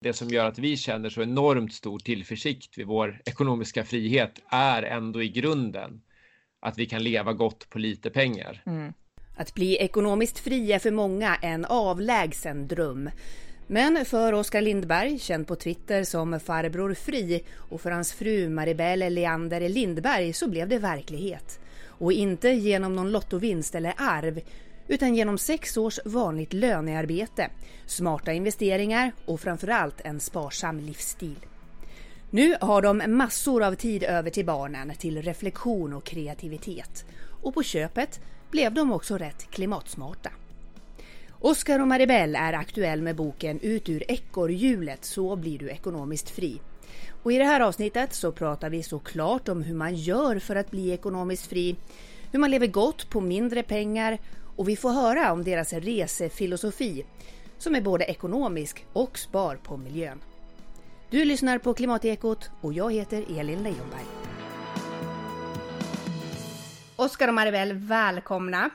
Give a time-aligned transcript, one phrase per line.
[0.00, 4.82] det som gör att vi känner så enormt stor tillförsikt vid vår ekonomiska frihet är
[4.82, 6.00] ändå i grunden
[6.60, 8.62] att vi kan leva gott på lite pengar.
[8.66, 8.92] Mm.
[9.36, 13.10] Att bli ekonomiskt fri är för många en avlägsen dröm.
[13.66, 19.14] Men för Oskar Lindberg, känd på Twitter som Farbror Fri och för hans fru Maribel
[19.14, 21.60] Leander Lindberg så blev det verklighet.
[21.84, 24.40] Och inte genom någon lottovinst eller arv
[24.88, 27.50] utan genom sex års vanligt lönearbete,
[27.86, 31.38] smarta investeringar och framförallt en sparsam livsstil.
[32.30, 37.04] Nu har de massor av tid över till barnen, till reflektion och kreativitet.
[37.42, 38.20] Och på köpet
[38.50, 40.30] blev de också rätt klimatsmarta.
[41.40, 46.60] Oskar och Maribel är aktuell med boken Ut ur ekorrhjulet så blir du ekonomiskt fri.
[47.22, 50.70] Och I det här avsnittet så pratar vi såklart om hur man gör för att
[50.70, 51.76] bli ekonomiskt fri,
[52.32, 54.18] hur man lever gott på mindre pengar
[54.58, 57.04] och vi får höra om deras resefilosofi
[57.58, 60.20] som är både ekonomisk och spar på miljön.
[61.10, 64.04] Du lyssnar på Klimatekot och jag heter Elin Leijonberg.
[66.96, 68.70] Oskar och Maribel, välkomna!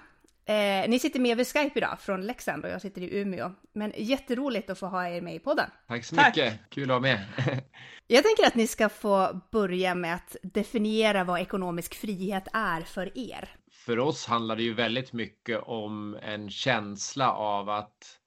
[0.45, 3.52] Eh, ni sitter med över Skype idag från Leksand och jag sitter i Umeå.
[3.73, 5.69] Men jätteroligt att få ha er med i podden.
[5.88, 6.69] Tack så mycket, Tack.
[6.69, 7.19] kul att vara med.
[8.07, 13.17] jag tänker att ni ska få börja med att definiera vad ekonomisk frihet är för
[13.17, 13.55] er.
[13.85, 18.19] För oss handlar det ju väldigt mycket om en känsla av att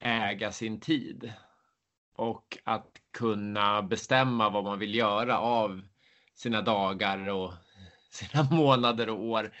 [0.00, 1.32] äga sin tid
[2.16, 5.82] och att kunna bestämma vad man vill göra av
[6.34, 7.52] sina dagar och
[8.10, 9.52] sina månader och år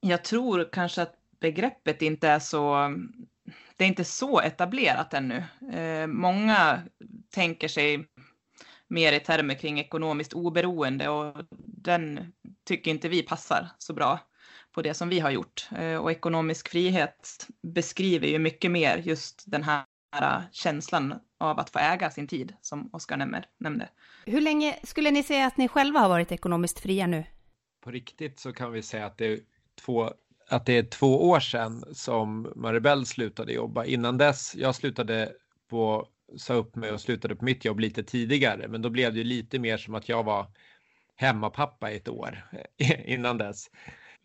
[0.00, 2.94] jag tror kanske att begreppet inte är så,
[3.76, 5.44] det är inte så etablerat ännu.
[5.72, 6.82] Eh, många
[7.30, 8.08] tänker sig
[8.88, 12.32] mer i termer kring ekonomiskt oberoende och den
[12.64, 14.18] tycker inte vi passar så bra
[14.72, 15.68] på det som vi har gjort.
[15.78, 19.84] Eh, och ekonomisk frihet beskriver ju mycket mer just den här
[20.52, 23.16] känslan av att få äga sin tid som Oskar
[23.58, 23.88] nämnde.
[24.26, 27.24] Hur länge skulle ni säga att ni själva har varit ekonomiskt fria nu?
[27.84, 29.40] På riktigt så kan vi säga att det
[29.84, 30.10] två,
[30.48, 33.84] att det är två år sedan som Maribel slutade jobba.
[33.84, 35.32] Innan dess, jag slutade
[35.70, 39.24] på, sa upp mig och slutade på mitt jobb lite tidigare, men då blev det
[39.24, 40.46] lite mer som att jag var
[41.16, 42.50] hemmapappa i ett år
[43.04, 43.70] innan dess.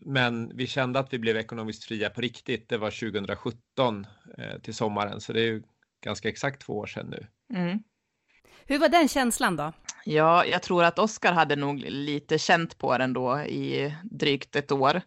[0.06, 2.70] Men vi kände att vi blev ekonomiskt fria på riktigt.
[2.70, 4.08] Det var 2017
[4.38, 5.64] eh, till sommaren, så det är ju
[6.04, 7.28] ganska exakt två år sedan nu.
[7.58, 7.80] Mm.
[8.66, 9.74] Hur var den känslan då?
[10.06, 14.72] Ja, jag tror att Oskar hade nog lite känt på den då i drygt ett
[14.72, 15.02] år.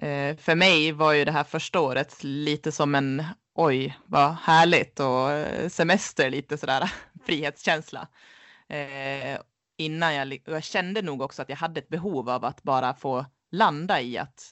[0.00, 3.24] Eh, för mig var ju det här första året lite som en
[3.58, 6.92] oj, vad härligt och eh, semester, lite sådär
[7.24, 8.08] frihetskänsla.
[8.68, 9.40] Eh,
[9.76, 13.26] innan jag, jag kände nog också att jag hade ett behov av att bara få
[13.50, 14.50] landa i att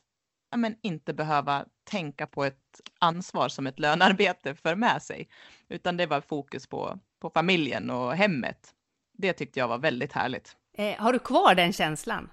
[0.50, 5.28] ja, men inte behöva tänka på ett ansvar som ett lönarbete för med sig,
[5.68, 8.74] utan det var fokus på, på familjen och hemmet.
[9.18, 10.56] Det tyckte jag var väldigt härligt.
[10.78, 12.30] Eh, har du kvar den känslan?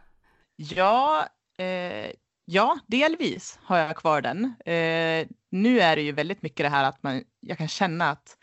[0.56, 2.12] Ja, eh,
[2.46, 4.46] Ja, delvis har jag kvar den.
[4.66, 8.38] Eh, nu är det ju väldigt mycket det här att man, jag kan känna att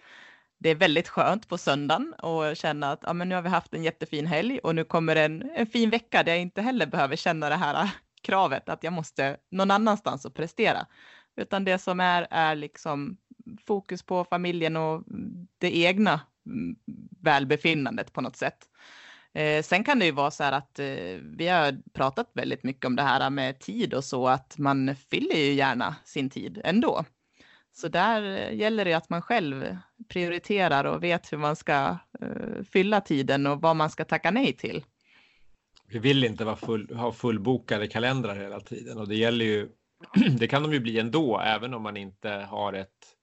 [0.59, 3.75] det är väldigt skönt på söndagen och känna att ja, men nu har vi haft
[3.75, 7.17] en jättefin helg och nu kommer en, en fin vecka där jag inte heller behöver
[7.17, 7.91] känna det här
[8.23, 10.87] kravet att jag måste någon annanstans och prestera.
[11.37, 13.17] Utan det som är, är liksom
[13.67, 15.05] fokus på familjen och
[15.59, 16.77] det egna mm,
[17.21, 18.69] välbefinnandet på något sätt.
[19.35, 20.87] Eh, sen kan det ju vara så här att eh,
[21.23, 25.37] vi har pratat väldigt mycket om det här med tid och så, att man fyller
[25.37, 27.05] ju gärna sin tid ändå.
[27.73, 29.77] Så där eh, gäller det att man själv
[30.09, 34.53] prioriterar och vet hur man ska eh, fylla tiden och vad man ska tacka nej
[34.53, 34.85] till.
[35.87, 39.69] Vi vill inte vara full, ha fullbokade kalendrar hela tiden och det gäller ju,
[40.39, 43.17] det kan de ju bli ändå, även om man inte har ett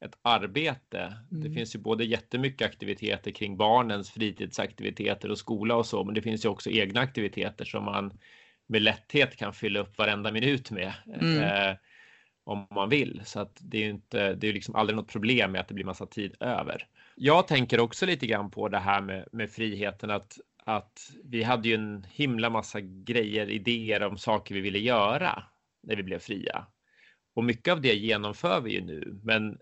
[0.00, 0.98] ett arbete.
[1.30, 1.44] Mm.
[1.44, 6.22] Det finns ju både jättemycket aktiviteter kring barnens fritidsaktiviteter och skola och så, men det
[6.22, 8.18] finns ju också egna aktiviteter som man
[8.66, 11.38] med lätthet kan fylla upp varenda minut med mm.
[11.38, 11.76] eh,
[12.44, 13.22] om man vill.
[13.24, 15.74] Så att det är ju inte, det är liksom aldrig något problem med att det
[15.74, 16.86] blir massa tid över.
[17.16, 21.68] Jag tänker också lite grann på det här med, med friheten att att vi hade
[21.68, 25.42] ju en himla massa grejer, idéer om saker vi ville göra
[25.82, 26.66] när vi blev fria.
[27.34, 29.58] Och mycket av det genomför vi ju nu, men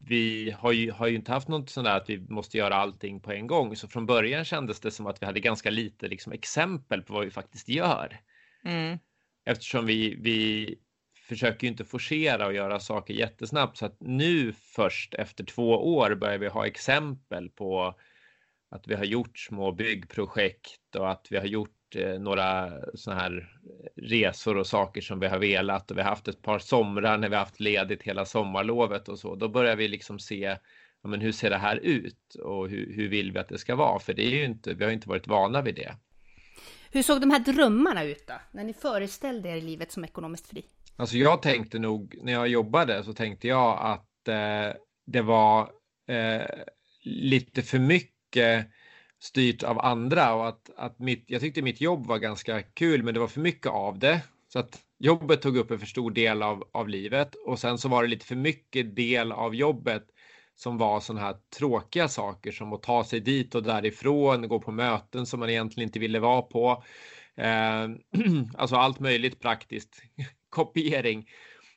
[0.00, 3.20] vi har ju, har ju inte haft något sånt där att vi måste göra allting
[3.20, 3.76] på en gång.
[3.76, 7.24] Så från början kändes det som att vi hade ganska lite liksom, exempel på vad
[7.24, 8.20] vi faktiskt gör.
[8.64, 8.98] Mm.
[9.44, 10.74] Eftersom vi, vi
[11.28, 13.76] försöker ju inte forcera och göra saker jättesnabbt.
[13.76, 17.94] Så att nu först efter två år börjar vi ha exempel på
[18.70, 23.58] att vi har gjort små byggprojekt och att vi har gjort eh, några sådana här
[23.96, 27.28] resor och saker som vi har velat och vi har haft ett par somrar när
[27.28, 29.34] vi har haft ledigt hela sommarlovet och så.
[29.34, 30.56] Då börjar vi liksom se
[31.02, 33.76] ja, men hur ser det här ut och hur, hur vill vi att det ska
[33.76, 33.98] vara?
[33.98, 35.96] För det är ju inte, vi har inte varit vana vid det.
[36.90, 38.34] Hur såg de här drömmarna ut då?
[38.52, 40.64] När ni föreställde er livet som ekonomiskt fri?
[40.96, 45.70] Alltså jag tänkte nog, när jag jobbade så tänkte jag att eh, det var
[46.08, 46.64] eh,
[47.04, 48.66] lite för mycket
[49.22, 53.14] styrt av andra och att, att mitt, jag tyckte mitt jobb var ganska kul men
[53.14, 54.20] det var för mycket av det.
[54.48, 57.88] Så att jobbet tog upp en för stor del av, av livet och sen så
[57.88, 60.04] var det lite för mycket del av jobbet
[60.54, 64.72] som var sådana här tråkiga saker som att ta sig dit och därifrån, gå på
[64.72, 66.84] möten som man egentligen inte ville vara på.
[67.36, 67.88] Eh,
[68.56, 70.02] alltså allt möjligt praktiskt,
[70.50, 71.28] kopiering.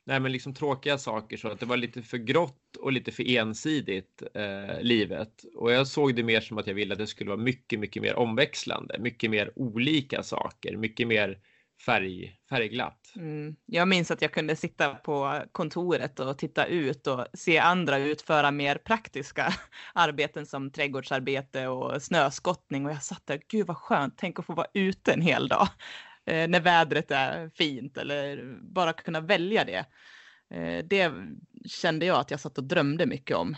[0.08, 3.38] Nej, men liksom tråkiga saker så att det var lite för grått och lite för
[3.38, 5.46] ensidigt eh, livet.
[5.56, 8.02] Och jag såg det mer som att jag ville att det skulle vara mycket, mycket
[8.04, 11.40] mer omväxlande, mycket mer olika saker, mycket mer
[11.86, 13.14] färg, färgglatt.
[13.16, 13.56] Mm.
[13.66, 18.52] Jag minns att jag kunde sitta på kontoret och titta ut och se andra utföra
[18.52, 19.54] mer praktiska
[19.94, 24.54] arbeten som trädgårdsarbete och snöskottning och jag satt där, gud vad skönt, tänk att få
[24.54, 25.68] vara ute en hel dag
[26.26, 29.86] eh, när vädret är fint eller bara kunna välja det.
[30.50, 31.12] Eh, det
[31.66, 33.56] kände jag att jag satt och drömde mycket om.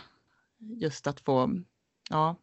[0.58, 1.50] Just att få,
[2.10, 2.36] ja,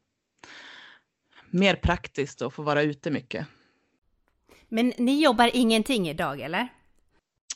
[1.50, 3.48] mer praktiskt och få vara ute mycket.
[4.68, 6.68] Men ni jobbar ingenting idag, eller?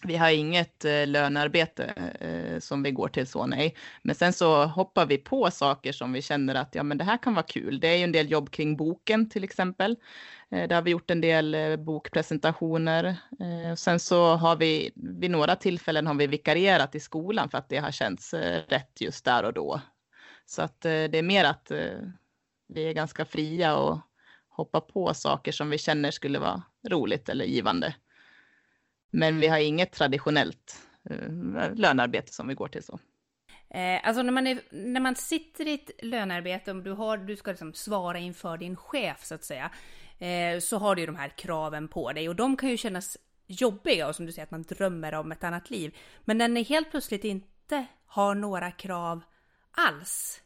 [0.03, 1.85] Vi har inget eh, lönearbete
[2.19, 3.75] eh, som vi går till så, nej.
[4.01, 7.17] Men sen så hoppar vi på saker som vi känner att ja, men det här
[7.17, 7.79] kan vara kul.
[7.79, 9.97] Det är ju en del jobb kring boken till exempel.
[10.51, 13.05] Eh, där har vi gjort en del eh, bokpresentationer.
[13.39, 17.69] Eh, sen så har vi vid några tillfällen har vi vikarierat i skolan för att
[17.69, 19.81] det har känts eh, rätt just där och då.
[20.45, 21.99] Så att eh, det är mer att eh,
[22.67, 23.99] vi är ganska fria och
[24.49, 27.95] hoppa på saker som vi känner skulle vara roligt eller givande.
[29.09, 32.99] Men vi har inget traditionellt eh, lönearbete som vi går till så.
[33.69, 37.35] Eh, alltså när man, är, när man sitter i ett lönearbete, om du, har, du
[37.35, 39.71] ska liksom svara inför din chef så att säga,
[40.19, 43.17] eh, så har du ju de här kraven på dig och de kan ju kännas
[43.47, 45.97] jobbiga och som du säger att man drömmer om ett annat liv.
[46.25, 49.21] Men när ni helt plötsligt inte har några krav
[49.71, 50.41] alls,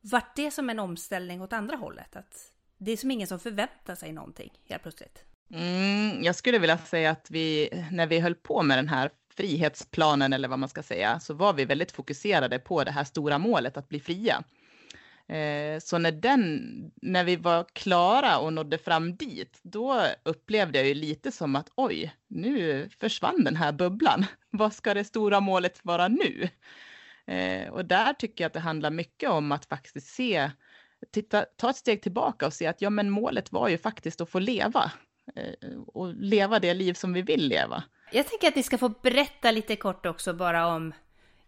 [0.00, 2.16] vart det som en omställning åt andra hållet?
[2.16, 5.24] Att det är som ingen som förväntar sig någonting helt plötsligt.
[5.50, 10.32] Mm, jag skulle vilja säga att vi, när vi höll på med den här frihetsplanen
[10.32, 13.76] eller vad man ska säga, så var vi väldigt fokuserade på det här stora målet
[13.76, 14.44] att bli fria.
[15.28, 16.60] Eh, så när, den,
[17.02, 21.70] när vi var klara och nådde fram dit, då upplevde jag ju lite som att
[21.74, 24.26] oj, nu försvann den här bubblan.
[24.50, 26.48] Vad ska det stora målet vara nu?
[27.26, 30.50] Eh, och där tycker jag att det handlar mycket om att faktiskt se
[31.12, 34.30] titta, ta ett steg tillbaka och se att ja, men målet var ju faktiskt att
[34.30, 34.92] få leva
[35.86, 37.82] och leva det liv som vi vill leva.
[38.12, 40.92] Jag tänker att ni ska få berätta lite kort också bara om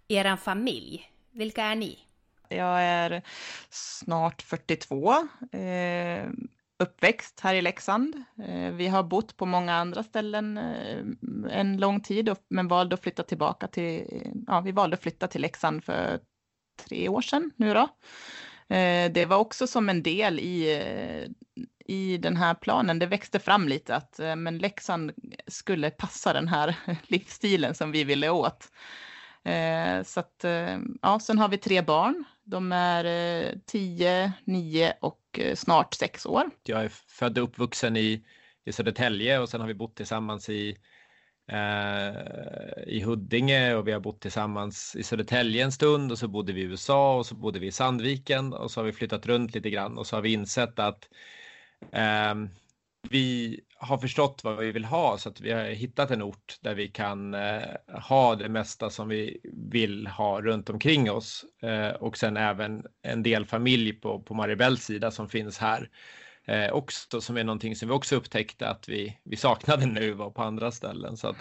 [0.09, 1.11] er familj.
[1.33, 1.99] Vilka är ni?
[2.49, 3.23] Jag är
[3.71, 5.13] snart 42,
[5.53, 6.29] eh,
[6.79, 8.25] uppväxt här i Leksand.
[8.49, 11.05] Eh, vi har bott på många andra ställen eh,
[11.51, 15.41] en lång tid, men valde att flytta tillbaka till, ja, vi valde att flytta till
[15.41, 16.21] Leksand för
[16.89, 17.89] tre år sedan nu då.
[18.75, 21.31] Eh, det var också som en del i, eh,
[21.89, 22.99] i den här planen.
[22.99, 25.13] Det växte fram lite att eh, men Leksand
[25.47, 28.69] skulle passa den här livsstilen som vi ville åt.
[29.45, 32.25] Eh, så att, eh, ja, sen har vi tre barn.
[32.45, 36.51] De är 10, 9 och snart 6 år.
[36.63, 38.25] Jag är född och uppvuxen i,
[38.65, 40.77] i Södertälje och sen har vi bott tillsammans i
[41.53, 46.53] eh, i Huddinge och vi har bott tillsammans i Södertälje en stund och så bodde
[46.53, 49.55] vi i USA och så bodde vi i Sandviken och så har vi flyttat runt
[49.55, 51.09] lite grann och så har vi insett att
[51.93, 52.49] Ehm,
[53.11, 56.75] vi har förstått vad vi vill ha så att vi har hittat en ort där
[56.75, 57.63] vi kan eh,
[58.09, 63.23] ha det mesta som vi vill ha runt omkring oss eh, och sen även en
[63.23, 65.91] del familj på, på Maribels sida som finns här
[66.45, 70.31] eh, också som är någonting som vi också upptäckte att vi, vi saknade nu var
[70.31, 71.17] på andra ställen.
[71.17, 71.37] Så att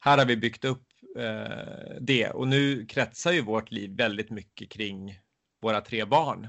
[0.00, 0.86] här har vi byggt upp
[1.18, 5.18] eh, det och nu kretsar ju vårt liv väldigt mycket kring
[5.62, 6.48] våra tre barn.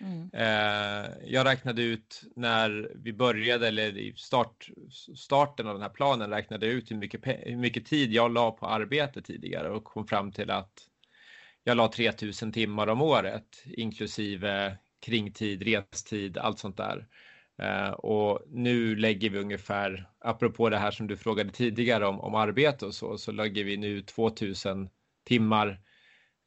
[0.00, 0.30] Mm.
[0.32, 4.68] Eh, jag räknade ut när vi började, eller i start,
[5.16, 8.66] starten av den här planen, räknade ut hur mycket, hur mycket tid jag la på
[8.66, 10.72] arbete tidigare och kom fram till att
[11.64, 14.76] jag la 3000 timmar om året inklusive
[15.06, 17.06] kringtid, restid, allt sånt där.
[17.62, 22.34] Uh, och nu lägger vi ungefär, apropå det här som du frågade tidigare om, om
[22.34, 24.88] arbete och så, så lägger vi nu 2000
[25.24, 25.68] timmar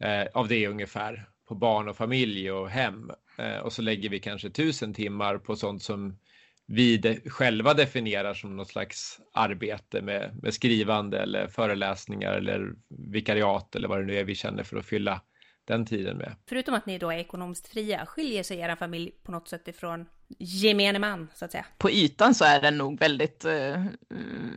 [0.04, 3.12] uh, av det ungefär på barn och familj och hem.
[3.40, 6.18] Uh, och så lägger vi kanske 1000 timmar på sånt som
[6.66, 13.76] vi de, själva definierar som något slags arbete med, med skrivande eller föreläsningar eller vikariat
[13.76, 15.22] eller vad det nu är vi känner för att fylla
[15.66, 16.36] den tiden med.
[16.50, 20.06] Förutom att ni då är ekonomiskt fria, skiljer sig era familj på något sätt ifrån
[20.40, 21.66] gemene man, så att säga?
[21.78, 23.84] På ytan så är den nog väldigt eh,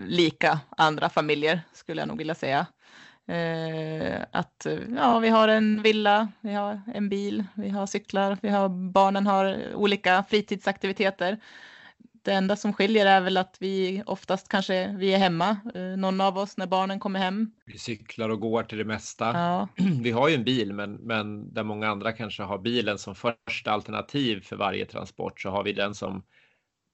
[0.07, 2.67] lika andra familjer, skulle jag nog vilja säga.
[3.27, 4.67] Eh, att
[4.97, 9.27] ja, vi har en villa, vi har en bil, vi har cyklar, vi har, barnen
[9.27, 11.41] har olika fritidsaktiviteter.
[12.23, 16.21] Det enda som skiljer är väl att vi oftast kanske vi är hemma, eh, någon
[16.21, 17.51] av oss när barnen kommer hem.
[17.65, 19.33] Vi cyklar och går till det mesta.
[19.35, 19.69] Ja.
[20.03, 23.71] Vi har ju en bil, men, men där många andra kanske har bilen som första
[23.71, 26.23] alternativ för varje transport så har vi den som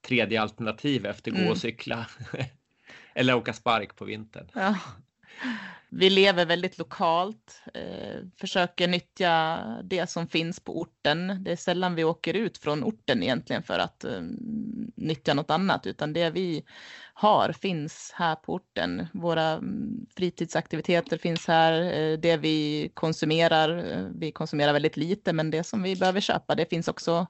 [0.07, 1.51] tredje alternativ efter gå Mm.
[1.51, 2.05] och cykla.
[3.15, 4.47] Eller åka spark på vintern.
[4.53, 4.75] Ja.
[5.93, 11.43] Vi lever väldigt lokalt, eh, försöker nyttja det som finns på orten.
[11.43, 14.21] Det är sällan vi åker ut från orten egentligen för att eh,
[14.95, 16.63] nyttja något annat, utan det vi
[17.13, 19.07] har finns här på orten.
[19.13, 25.51] Våra mm, fritidsaktiviteter finns här, eh, det vi konsumerar, eh, vi konsumerar väldigt lite, men
[25.51, 27.27] det som vi behöver köpa, det finns också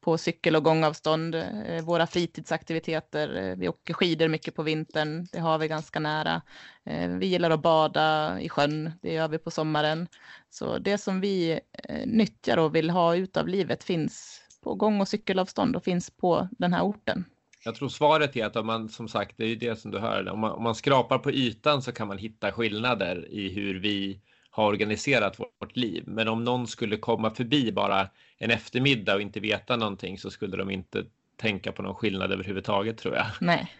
[0.00, 1.34] på cykel och gångavstånd.
[1.34, 6.42] Eh, Våra fritidsaktiviteter, eh, vi åker skidor mycket på vintern, det har vi ganska nära.
[6.86, 8.03] Eh, Vi gillar att bada
[8.40, 10.08] i sjön, det gör vi på sommaren.
[10.50, 15.00] Så det som vi eh, nyttjar och vill ha ut av livet finns på gång
[15.00, 17.24] och cykelavstånd och finns på den här orten.
[17.64, 19.98] Jag tror svaret är att om man, som sagt, det är ju det som du
[19.98, 23.80] hör, om man, om man skrapar på ytan så kan man hitta skillnader i hur
[23.80, 24.20] vi
[24.50, 26.04] har organiserat vårt liv.
[26.06, 28.08] Men om någon skulle komma förbi bara
[28.38, 31.04] en eftermiddag och inte veta någonting så skulle de inte
[31.36, 33.26] tänka på någon skillnad överhuvudtaget tror jag.
[33.40, 33.72] Nej,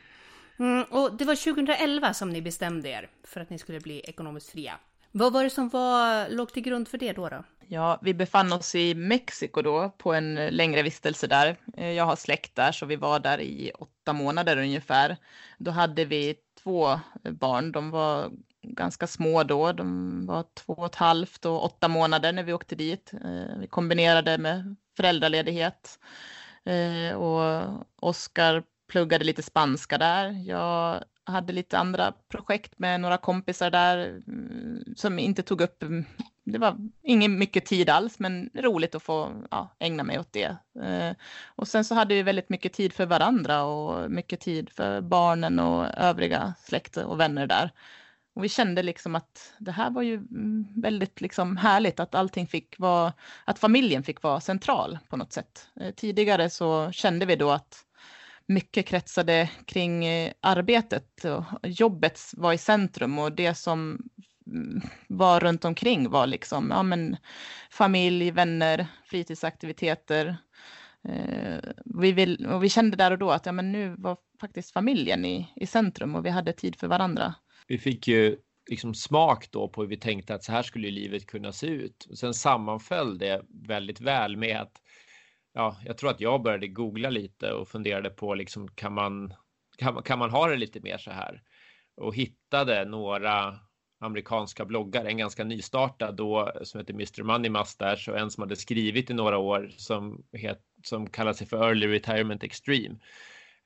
[0.58, 4.50] Mm, och det var 2011 som ni bestämde er för att ni skulle bli ekonomiskt
[4.50, 4.78] fria.
[5.12, 7.28] Vad var det som var, låg till grund för det då?
[7.28, 7.44] då?
[7.68, 11.56] Ja, vi befann oss i Mexiko då på en längre vistelse där.
[11.76, 15.16] Eh, jag har släkt där så vi var där i åtta månader ungefär.
[15.58, 17.72] Då hade vi två barn.
[17.72, 18.30] De var
[18.62, 19.72] ganska små då.
[19.72, 23.12] De var två och ett halvt och åtta månader när vi åkte dit.
[23.24, 25.98] Eh, vi kombinerade med föräldraledighet.
[26.64, 27.68] Eh, och
[28.00, 28.62] Oskar
[28.94, 30.42] pluggade lite spanska där.
[30.46, 36.04] Jag hade lite andra projekt med några kompisar där mm, som inte tog upp mm,
[36.44, 40.56] det var ingen mycket tid alls, men roligt att få ja, ägna mig åt det.
[40.82, 45.00] Eh, och sen så hade vi väldigt mycket tid för varandra och mycket tid för
[45.00, 47.70] barnen och övriga släkt och vänner där.
[48.34, 52.46] Och vi kände liksom att det här var ju mm, väldigt liksom härligt att allting
[52.46, 53.12] fick vara,
[53.44, 55.68] att familjen fick vara central på något sätt.
[55.80, 57.83] Eh, tidigare så kände vi då att
[58.46, 64.08] mycket kretsade kring eh, arbetet och jobbet var i centrum och det som
[64.46, 67.16] mm, var runt omkring var liksom ja, men
[67.70, 70.36] familj, vänner, fritidsaktiviteter.
[71.08, 74.72] Eh, vi, vill, och vi kände där och då att ja, men nu var faktiskt
[74.72, 77.34] familjen i, i centrum och vi hade tid för varandra.
[77.66, 78.36] Vi fick ju
[78.70, 82.06] liksom smak då på hur vi tänkte att så här skulle livet kunna se ut.
[82.10, 84.82] Och sen sammanföll det väldigt väl med att
[85.54, 89.34] ja, jag tror att jag började googla lite och funderade på liksom kan man
[89.78, 91.42] kan, man- kan man ha det lite mer så här?
[91.96, 93.58] Och hittade några
[94.00, 98.56] amerikanska bloggar, en ganska nystartad då som heter Mr Money Mustache och en som hade
[98.56, 102.96] skrivit i några år som, het, som kallar sig för Early Retirement Extreme.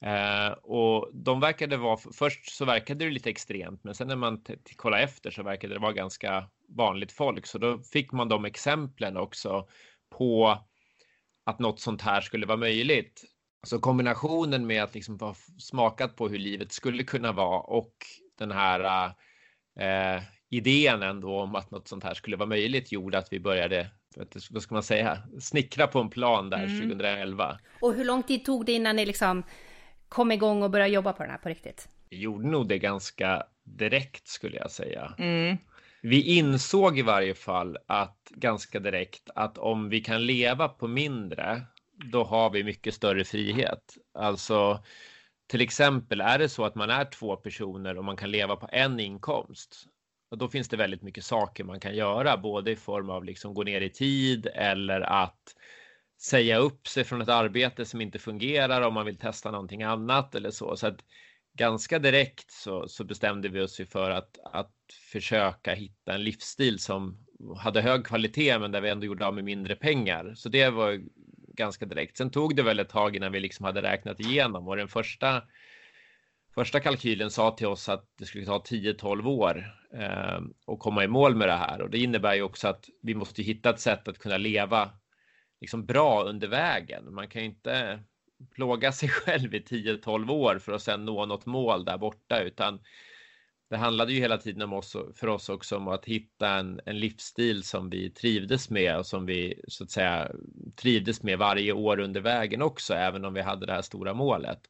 [0.05, 4.45] Eh, och de verkade vara, först så verkade det lite extremt, men sen när man
[4.77, 7.47] kollade efter så verkade det vara ganska vanligt folk.
[7.47, 9.69] Så då fick man de exemplen också
[10.19, 10.59] på
[11.49, 13.25] att något sånt här skulle vara möjligt.
[13.67, 17.93] Så kombinationen med att liksom ha smakat på hur livet skulle kunna vara och
[18.39, 19.07] den här
[19.81, 23.91] eh, idén ändå om att något sånt här skulle vara möjligt gjorde att vi började,
[24.51, 26.81] vad ska man säga, snickra på en plan där Mm.
[26.81, 27.59] 2011.
[27.81, 29.43] Och hur lång tid tog det innan ni liksom
[30.09, 31.89] kom igång och började jobba på den här på riktigt?
[32.11, 35.15] Vi gjorde nog det ganska direkt skulle jag säga.
[35.19, 35.57] Mm.
[36.03, 41.63] Vi insåg i varje fall att ganska direkt att om vi kan leva på mindre,
[42.13, 43.97] då har vi mycket större frihet.
[44.15, 44.85] Alltså
[45.47, 48.69] till exempel är det så att man är två personer och man kan leva på
[48.73, 49.85] en inkomst.
[50.31, 53.55] Och då finns det väldigt mycket saker man kan göra, både i form av liksom
[53.55, 55.55] gå ner i tid eller att
[56.21, 60.35] säga upp sig från ett arbete som inte fungerar om man vill testa någonting annat
[60.35, 60.77] eller så.
[60.77, 61.05] Så att
[61.55, 66.79] ganska direkt så, så bestämde vi oss ju för att, att försöka hitta en livsstil
[66.79, 67.27] som
[67.57, 70.33] hade hög kvalitet men där vi ändå gjorde av med mindre pengar.
[70.37, 71.01] Så det var
[71.55, 72.17] ganska direkt.
[72.17, 75.43] Sen tog det väl ett tag innan vi liksom hade räknat igenom och den första
[76.55, 81.09] Första kalkylen sa till oss att det skulle ta 10-12 år eh, och komma i
[81.09, 84.09] mål med det här och det innebär ju också att vi måste hitta ett sätt
[84.09, 84.91] att kunna leva
[85.61, 87.15] liksom bra under vägen.
[87.15, 88.01] Man kan ju inte
[88.55, 92.81] plåga sig själv i 10-12 år för att sedan nå något mål där borta, utan
[93.71, 96.99] det handlade ju hela tiden om oss, för oss också om att hitta en, en
[96.99, 100.33] livsstil som vi trivdes med och som vi så att säga
[100.77, 104.61] trivdes med varje år under vägen också, även om vi hade det här stora målet.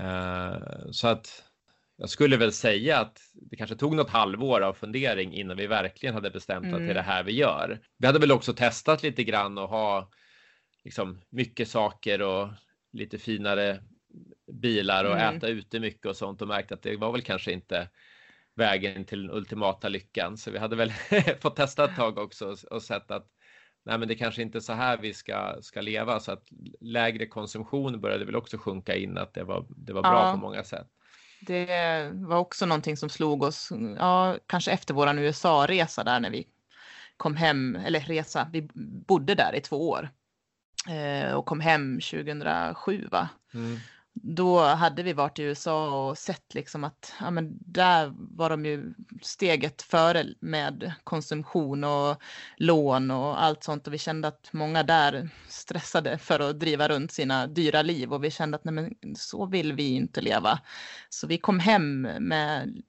[0.00, 1.44] Uh, så att
[1.96, 6.14] jag skulle väl säga att det kanske tog något halvår av fundering innan vi verkligen
[6.14, 6.74] hade bestämt mm.
[6.74, 7.80] att det är det här vi gör.
[7.98, 10.10] Vi hade väl också testat lite grann och ha
[10.84, 12.48] liksom mycket saker och
[12.92, 13.80] lite finare
[14.52, 15.36] bilar och mm.
[15.36, 17.88] äta ute mycket och sånt och märkt att det var väl kanske inte
[18.54, 20.36] vägen till den ultimata lyckan.
[20.36, 20.92] Så vi hade väl
[21.40, 23.26] fått testa ett tag också och sett att
[23.84, 26.20] nej, men det kanske inte är så här vi ska, ska leva.
[26.20, 26.44] Så att
[26.80, 30.32] lägre konsumtion började väl också sjunka in att det var, det var bra ja.
[30.32, 30.86] på många sätt.
[31.40, 36.46] Det var också någonting som slog oss, ja, kanske efter våran USA-resa där när vi
[37.16, 38.68] kom hem, eller resa, vi
[39.06, 40.08] bodde där i två år
[40.88, 43.28] eh, och kom hem 2007 va?
[43.54, 43.78] Mm
[44.14, 48.66] då hade vi varit i USA och sett liksom att ja, men där var de
[48.66, 52.22] ju steget före med konsumtion och
[52.56, 53.86] lån och allt sånt.
[53.86, 58.24] Och vi kände att många där stressade för att driva runt sina dyra liv och
[58.24, 60.58] vi kände att nej, men så vill vi inte leva.
[61.08, 62.82] Så vi kom hem med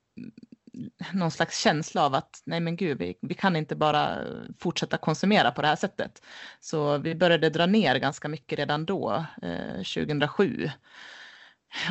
[1.14, 4.18] någon slags känsla av att nej men gud, vi, vi kan inte bara
[4.60, 6.22] fortsätta konsumera på det här sättet.
[6.60, 10.70] Så vi började dra ner ganska mycket redan då, eh, 2007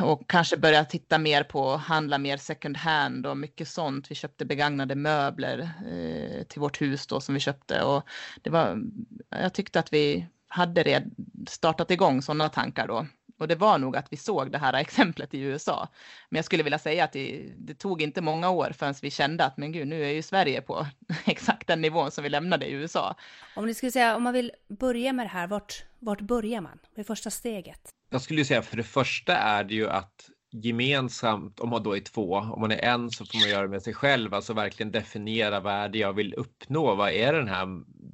[0.01, 4.11] och kanske börja titta mer på handla mer second hand och mycket sånt.
[4.11, 8.03] Vi köpte begagnade möbler eh, till vårt hus då som vi köpte och
[8.41, 8.81] det var.
[9.29, 11.11] Jag tyckte att vi hade redan
[11.47, 13.05] startat igång sådana tankar då
[13.37, 15.87] och det var nog att vi såg det här exemplet i USA.
[16.29, 19.45] Men jag skulle vilja säga att det, det tog inte många år förrän vi kände
[19.45, 20.87] att men gud, nu är ju Sverige på
[21.25, 23.15] exakt den nivån som vi lämnade i USA.
[23.55, 26.79] Om ni skulle säga, om man vill börja med det här, vart, vart börjar man?
[26.95, 27.94] Vad är första steget?
[28.09, 31.95] Jag skulle ju säga för det första är det ju att gemensamt, om man då
[31.97, 34.53] är två, om man är en så får man göra det med sig själv, alltså
[34.53, 37.67] verkligen definiera vad är det jag vill uppnå, vad är den här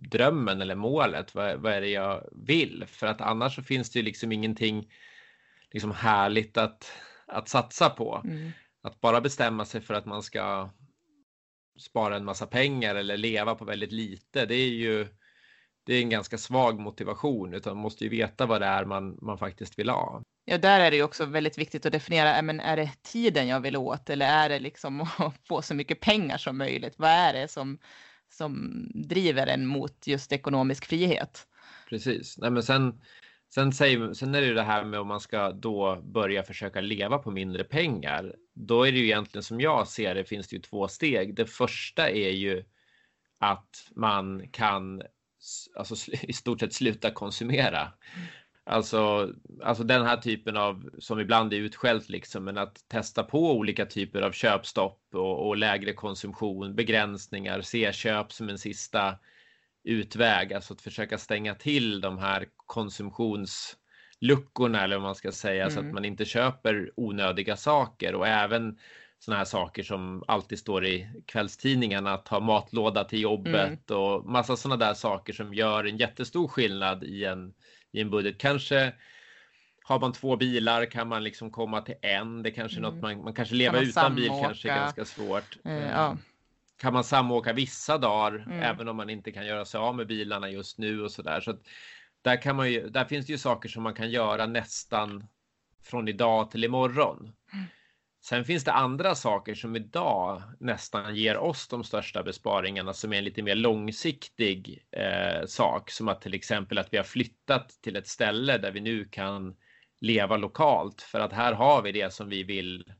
[0.09, 2.83] drömmen eller målet, vad, vad är det jag vill?
[2.87, 4.87] För att annars så finns det ju liksom ingenting
[5.71, 6.91] liksom härligt att,
[7.27, 8.21] att satsa på.
[8.23, 8.51] Mm.
[8.83, 10.69] Att bara bestämma sig för att man ska
[11.79, 15.07] spara en massa pengar eller leva på väldigt lite, det är ju
[15.83, 19.17] det är en ganska svag motivation utan man måste ju veta vad det är man,
[19.21, 20.21] man faktiskt vill ha.
[20.45, 23.59] Ja, där är det ju också väldigt viktigt att definiera, men är det tiden jag
[23.59, 26.93] vill åt eller är det liksom att få så mycket pengar som möjligt?
[26.97, 27.77] Vad är det som,
[28.29, 31.47] som driver en mot just ekonomisk frihet?
[31.89, 32.37] Precis.
[32.37, 33.01] Nej, men sen,
[33.53, 36.81] sen, säger, sen är det ju det här med om man ska då börja försöka
[36.81, 38.35] leva på mindre pengar.
[38.53, 41.35] Då är det ju egentligen som jag ser det finns det ju två steg.
[41.35, 42.63] Det första är ju
[43.39, 45.01] att man kan
[45.75, 47.93] alltså, i stort sett sluta konsumera.
[48.63, 53.51] Alltså, alltså den här typen av, som ibland är utskällt liksom, men att testa på
[53.51, 59.17] olika typer av köpstopp och, och lägre konsumtion, begränsningar, se köp som en sista
[59.83, 65.73] utväg, alltså att försöka stänga till de här konsumtionsluckorna eller vad man ska säga, mm.
[65.73, 65.93] så att mm.
[65.93, 68.77] man inte köper onödiga saker och även
[69.25, 74.01] sådana här saker som alltid står i kvällstidningarna, att ha matlåda till jobbet mm.
[74.01, 77.53] och massa sådana där saker som gör en jättestor skillnad i en,
[77.91, 78.37] i en budget.
[78.37, 78.93] Kanske
[79.83, 82.43] har man två bilar kan man liksom komma till en.
[82.43, 82.93] Det kanske är mm.
[82.93, 84.15] något man, man kanske leva kan utan samåka?
[84.15, 85.57] bil kanske är ganska svårt.
[85.65, 86.17] Eh, ja.
[86.77, 88.59] Kan man samåka vissa dagar, mm.
[88.59, 91.41] även om man inte kan göra sig av med bilarna just nu och så där.
[91.41, 91.57] Så
[92.21, 95.27] där kan man ju, där finns det ju saker som man kan göra nästan
[95.83, 97.31] från idag till imorgon.
[98.21, 98.43] Mm.
[98.43, 103.17] Sen finns det andra saker som idag nästan ger oss de största besparingarna som är
[103.17, 105.91] en lite mer långsiktig eh, sak.
[105.91, 109.55] Som att till exempel att vi har flyttat till ett ställe där vi nu kan
[110.01, 112.93] leva lokalt för att här har vi det som vi vill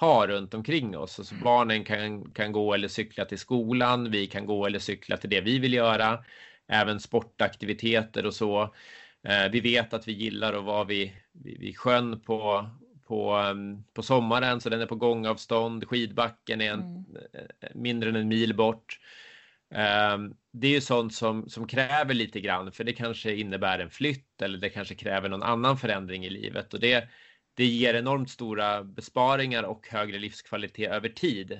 [0.00, 1.18] ha runt omkring oss.
[1.18, 5.30] Alltså barnen kan, kan gå eller cykla till skolan, vi kan gå eller cykla till
[5.30, 6.24] det vi vill göra.
[6.68, 8.62] Även sportaktiviteter och så.
[9.28, 12.70] Eh, vi vet att vi gillar att vara vid, vid, vid sjön på,
[13.10, 15.88] på, ehm, på sommaren så den är på gångavstånd.
[15.88, 17.04] Skidbacken är en, mm.
[17.32, 18.98] Eh, mindre än en mil bort.
[20.14, 23.90] Um, det är ju sånt som, som kräver lite grann för det kanske innebär en
[23.90, 27.08] flytt eller det kanske kräver någon annan förändring i livet och det,
[27.54, 31.52] det ger enormt stora besparingar och högre livskvalitet över tid.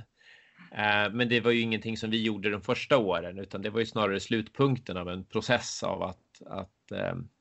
[0.72, 3.80] Uh, men det var ju ingenting som vi gjorde de första åren utan det var
[3.80, 6.92] ju snarare slutpunkten av en process av att, att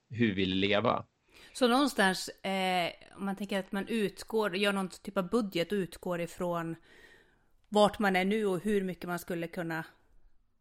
[0.10, 1.06] hur vi vill leva.
[1.54, 5.76] Så någonstans, eh, om man tänker att man utgår, gör någon typ av budget och
[5.76, 6.76] utgår ifrån
[7.70, 9.84] vart man är nu och hur mycket man skulle kunna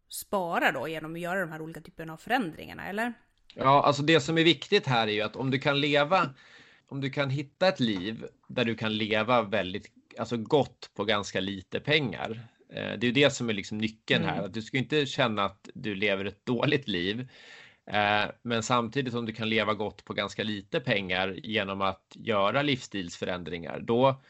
[0.09, 3.15] spara då genom att göra de här olika typerna av förändringarna, eller?
[3.55, 6.35] Ja, alltså det som är viktigt här är ju att om du kan leva,
[6.89, 11.41] om du kan hitta ett liv där du kan leva väldigt alltså gott på ganska
[11.41, 12.49] lite pengar.
[12.73, 14.45] Eh, det är det som är liksom nyckeln här, mm.
[14.45, 17.29] att du ska inte känna att du lever ett dåligt liv.
[17.91, 22.63] Eh, men samtidigt om du kan leva gott på ganska lite pengar genom att göra
[22.63, 24.21] livsstilsförändringar, då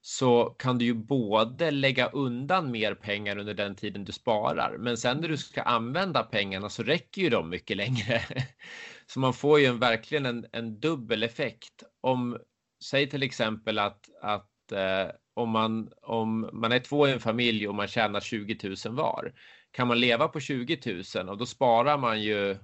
[0.00, 4.96] så kan du ju både lägga undan mer pengar under den tiden du sparar, men
[4.96, 8.22] sen när du ska använda pengarna så räcker ju de mycket längre.
[9.06, 11.82] Så man får ju en, verkligen en, en dubbel effekt.
[12.00, 12.38] Om,
[12.84, 17.68] säg till exempel att, att eh, om, man, om man är två i en familj
[17.68, 19.32] och man tjänar 20 000 var,
[19.70, 22.56] kan man leva på 20 000 och då sparar man ju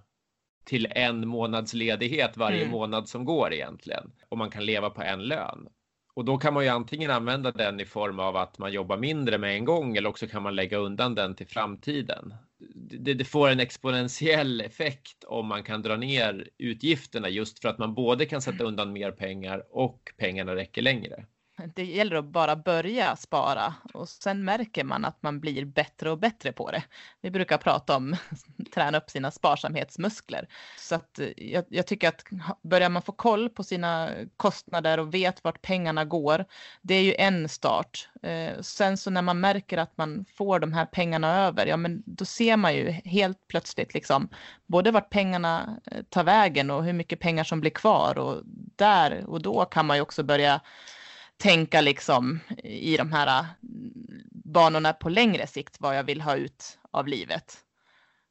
[0.65, 2.71] till en månads ledighet varje mm.
[2.71, 4.13] månad som går egentligen.
[4.29, 5.69] Och man kan leva på en lön.
[6.15, 9.39] Och då kan man ju antingen använda den i form av att man jobbar mindre
[9.39, 12.35] med en gång eller också kan man lägga undan den till framtiden.
[12.75, 17.79] Det, det, får en exponentiell effekt om man kan dra ner utgifterna just för att
[17.79, 21.27] man både kan sätta undan mer pengar och pengarna räcker längre.
[21.75, 26.19] Det gäller att bara börja spara och sen märker man att man blir bättre och
[26.19, 26.83] bättre på det.
[27.21, 28.17] Vi brukar prata om
[28.75, 30.49] träna upp sina sparsamhetsmuskler.
[30.79, 32.25] Så att eh, jag, jag, tycker att
[32.63, 36.45] börjar man få koll på sina kostnader och vet vart pengarna går,
[36.83, 38.09] det är ju en start.
[38.23, 42.03] Eh, sen så när man märker att man får de här pengarna över, ja men
[42.07, 44.29] då ser man ju helt plötsligt liksom
[44.67, 48.43] både vart pengarna eh, tar vägen och hur mycket pengar som blir kvar och
[48.77, 50.61] där och då kan man ju också börja
[51.37, 53.93] tänka liksom i de här mm,
[54.45, 57.65] banorna på längre sikt vad jag vill ha ut av livet.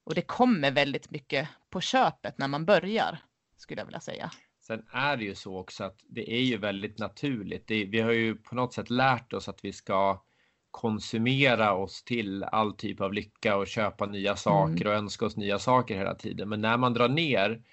[0.04, 3.20] Och det kommer väldigt mycket på köpet när man börjar,
[3.58, 4.32] skulle jag vilja säga.
[4.62, 7.68] Sen är det ju så också att det är ju väldigt naturligt.
[7.68, 10.24] Det, vi har ju på något sätt lärt oss att vi ska
[10.72, 14.88] konsumera oss till all typ av lycka och köpa nya saker mm.
[14.88, 16.50] och önska oss nya saker hela tiden.
[16.50, 17.64] Men när man drar ner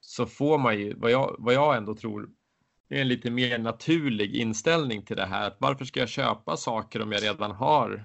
[0.00, 2.28] så får man ju, vad jag, vad jag ändå tror
[2.96, 5.54] är en lite mer naturlig inställning till det här.
[5.58, 8.04] Varför ska jag köpa saker om jag redan har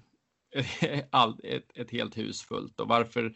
[1.44, 3.34] ett, ett helt hus fullt och varför,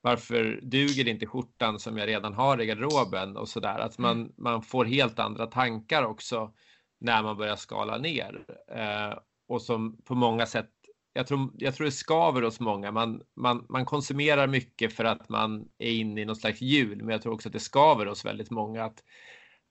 [0.00, 3.78] varför duger inte skjortan som jag redan har i garderoben och så där.
[3.78, 4.32] Att man, mm.
[4.36, 6.52] man får helt andra tankar också
[7.00, 10.70] när man börjar skala ner eh, och som på många sätt
[11.16, 12.92] jag tror, jag tror det skaver hos många.
[12.92, 17.08] Man, man, man konsumerar mycket för att man är inne i någon slags hjul, men
[17.08, 19.02] jag tror också att det skaver hos väldigt många att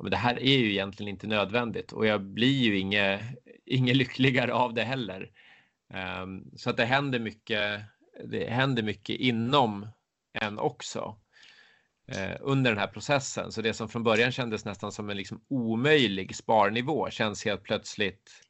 [0.02, 3.22] men det här är ju egentligen inte nödvändigt och jag blir ju inget,
[3.66, 5.32] inget lyckligare av det heller.
[6.22, 7.82] Um, så att det händer mycket.
[8.24, 9.88] Det händer mycket inom
[10.34, 11.20] en också
[12.08, 13.52] eh, under den här processen.
[13.52, 18.45] Så det som från början kändes nästan som en liksom omöjlig sparnivå känns helt plötsligt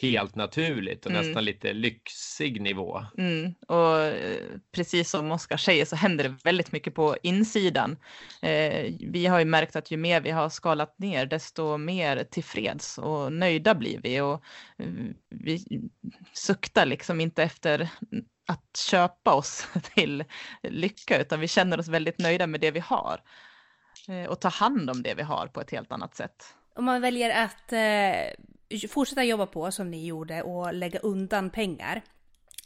[0.00, 1.26] helt naturligt och mm.
[1.26, 3.04] nästan lite lyxig nivå.
[3.18, 3.54] Mm.
[3.68, 4.40] Och eh,
[4.72, 7.96] precis som Oskar säger så händer det väldigt mycket på insidan.
[8.42, 12.98] Eh, vi har ju märkt att ju mer vi har skalat ner desto mer tillfreds
[12.98, 14.42] och nöjda blir vi och
[14.78, 14.86] eh,
[15.28, 15.64] vi
[16.32, 17.88] suktar liksom inte efter
[18.46, 20.24] att köpa oss till
[20.62, 23.20] lycka utan vi känner oss väldigt nöjda med det vi har
[24.08, 26.54] eh, och ta hand om det vi har på ett helt annat sätt.
[26.74, 28.48] Om man väljer att eh
[28.88, 32.02] fortsätta jobba på som ni gjorde och lägga undan pengar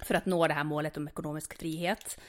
[0.03, 2.21] för att nå det här målet om ekonomisk frihet,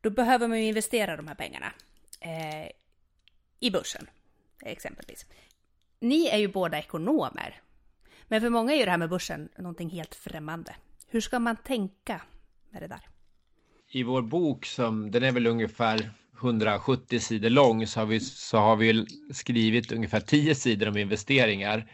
[0.00, 1.72] då behöver man ju investera de här pengarna
[2.20, 2.70] eh,
[3.60, 4.06] i börsen,
[4.62, 5.26] exempelvis.
[6.00, 7.60] Ni är ju båda ekonomer,
[8.28, 10.74] men för många är ju det här med börsen någonting helt främmande.
[11.06, 12.20] Hur ska man tänka
[12.70, 13.00] med det där?
[13.88, 18.58] I vår bok, som den är väl ungefär 170 sidor lång, så har vi, så
[18.58, 21.90] har vi skrivit ungefär 10 sidor om investeringar.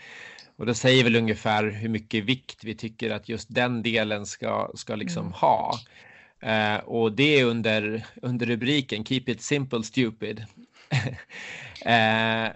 [0.56, 4.70] Och det säger väl ungefär hur mycket vikt vi tycker att just den delen ska,
[4.74, 5.32] ska liksom mm.
[5.32, 5.78] ha.
[6.40, 10.38] Eh, och det är under, under rubriken Keep it simple stupid.
[11.84, 12.48] eh,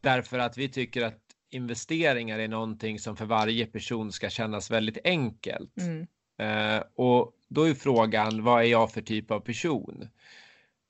[0.00, 4.98] därför att vi tycker att investeringar är någonting som för varje person ska kännas väldigt
[5.04, 5.76] enkelt.
[5.80, 6.06] Mm.
[6.38, 10.08] Eh, och då är frågan, vad är jag för typ av person?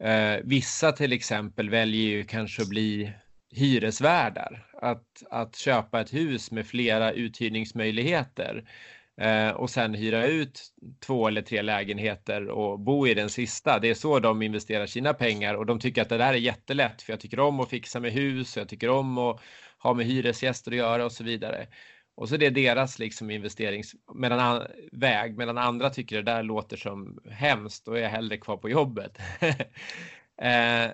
[0.03, 3.13] Eh, vissa till exempel väljer ju kanske att bli
[3.51, 4.68] hyresvärdar.
[4.83, 8.65] Att, att köpa ett hus med flera uthyrningsmöjligheter
[9.21, 10.61] eh, och sen hyra ut
[11.01, 13.79] två eller tre lägenheter och bo i den sista.
[13.79, 17.03] Det är så de investerar sina pengar och de tycker att det där är jättelätt
[17.03, 19.41] för jag tycker om att fixa med hus, och jag tycker om att
[19.79, 21.67] ha med hyresgäster att göra och så vidare.
[22.15, 27.89] Och så det är deras liksom investeringsväg medan andra tycker det där låter som hemskt
[27.89, 29.19] och är hellre kvar på jobbet.
[30.43, 30.91] eh,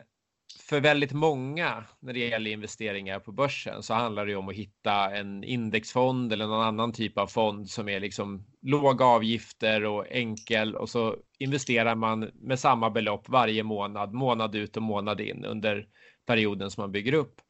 [0.68, 5.16] för väldigt många när det gäller investeringar på börsen så handlar det om att hitta
[5.16, 10.76] en indexfond eller någon annan typ av fond som är liksom låga avgifter och enkel
[10.76, 15.86] och så investerar man med samma belopp varje månad, månad ut och månad in under
[16.26, 17.40] perioden som man bygger upp.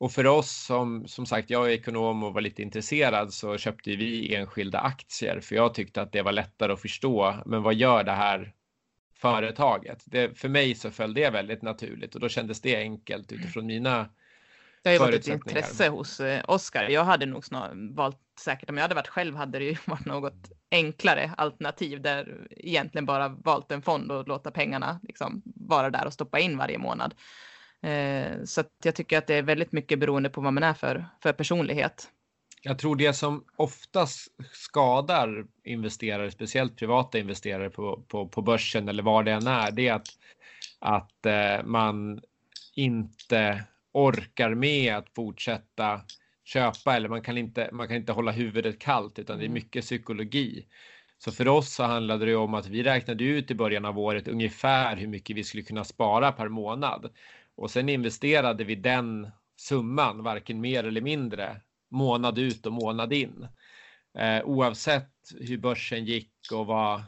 [0.00, 3.96] och för oss som som sagt, jag är ekonom och var lite intresserad så köpte
[3.96, 7.34] vi enskilda aktier för jag tyckte att det var lättare att förstå.
[7.46, 8.54] Men vad gör det här
[9.20, 10.02] företaget?
[10.06, 14.08] Det, för mig så föll det väldigt naturligt och då kändes det enkelt utifrån mina
[14.82, 16.88] det har ju varit ett intresse hos eh, Oskar.
[16.88, 20.06] Jag hade nog snarare valt säkert om jag hade varit själv hade det ju varit
[20.06, 26.06] något enklare alternativ där egentligen bara valt en fond och låta pengarna liksom vara där
[26.06, 27.14] och stoppa in varje månad.
[27.82, 31.06] Eh, så jag tycker att det är väldigt mycket beroende på vad man är för,
[31.22, 32.08] för personlighet.
[32.62, 39.02] Jag tror det som oftast skadar investerare, speciellt privata investerare på, på, på börsen eller
[39.02, 40.08] var det än är, det är att,
[40.78, 42.20] att eh, man
[42.74, 46.00] inte orkar med att fortsätta
[46.44, 49.54] köpa eller man kan inte, man kan inte hålla huvudet kallt utan det är mm.
[49.54, 50.66] mycket psykologi.
[51.18, 54.28] Så för oss så handlade det om att vi räknade ut i början av året
[54.28, 57.10] ungefär hur mycket vi skulle kunna spara per månad
[57.56, 63.48] och sen investerade vi den summan, varken mer eller mindre, månad ut och månad in.
[64.18, 67.02] Eh, oavsett hur börsen gick och vad,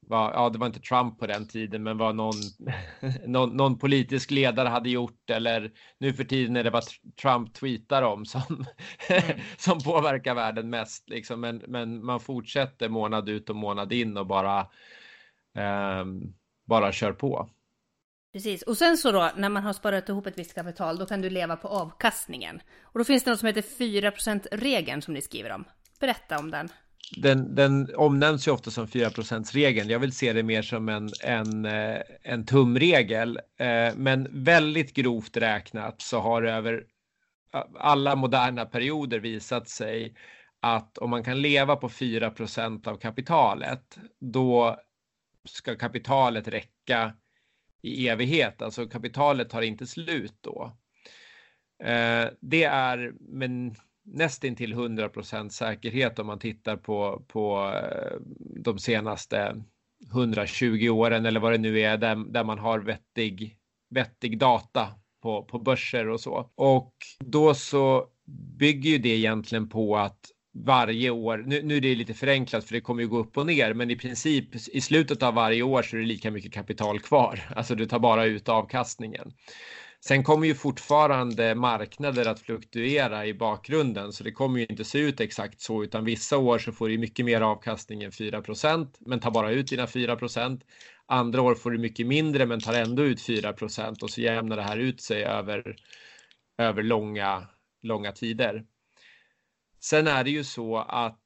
[0.00, 2.34] vad, ja det var inte Trump på den tiden, men vad någon,
[3.26, 6.84] någon, någon, politisk ledare hade gjort eller nu för tiden är det vad
[7.22, 8.42] Trump tweetar om som,
[9.08, 9.40] mm.
[9.56, 11.10] som påverkar världen mest.
[11.10, 11.40] Liksom.
[11.40, 14.60] Men, men man fortsätter månad ut och månad in och bara,
[15.54, 16.04] eh,
[16.66, 17.50] bara kör på.
[18.36, 21.20] Precis, och sen så då när man har sparat ihop ett visst kapital, då kan
[21.20, 22.60] du leva på avkastningen.
[22.82, 25.64] Och då finns det något som heter 4% regeln som ni skriver om.
[26.00, 26.68] Berätta om den.
[27.16, 29.10] Den, den omnämns ju ofta som 4
[29.52, 29.90] regeln.
[29.90, 33.40] Jag vill se det mer som en, en, eh, en tumregel.
[33.58, 36.84] Eh, men väldigt grovt räknat så har det över
[37.78, 40.14] alla moderna perioder visat sig
[40.60, 44.76] att om man kan leva på 4% av kapitalet, då
[45.44, 47.12] ska kapitalet räcka
[47.86, 50.76] i evighet, alltså kapitalet tar inte slut då.
[51.84, 58.16] Eh, det är men nästintill 100% säkerhet om man tittar på, på eh,
[58.60, 59.64] de senaste
[60.12, 63.56] 120 åren eller vad det nu är där, där man har vettig,
[63.90, 64.88] vettig data
[65.22, 66.50] på, på börser och så.
[66.54, 66.94] Och
[67.24, 68.06] då så
[68.58, 70.20] bygger ju det egentligen på att
[70.64, 73.46] varje år, nu, nu är det lite förenklat för det kommer ju gå upp och
[73.46, 77.00] ner, men i princip i slutet av varje år så är det lika mycket kapital
[77.00, 77.40] kvar.
[77.56, 79.32] Alltså du tar bara ut avkastningen.
[80.00, 84.98] Sen kommer ju fortfarande marknader att fluktuera i bakgrunden, så det kommer ju inte se
[84.98, 89.20] ut exakt så, utan vissa år så får du mycket mer avkastning än 4% men
[89.20, 90.60] tar bara ut dina 4%
[91.08, 94.62] Andra år får du mycket mindre, men tar ändå ut 4% och så jämnar det
[94.62, 95.76] här ut sig över,
[96.58, 97.46] över långa,
[97.82, 98.64] långa tider.
[99.86, 101.20] Sen är det ju så att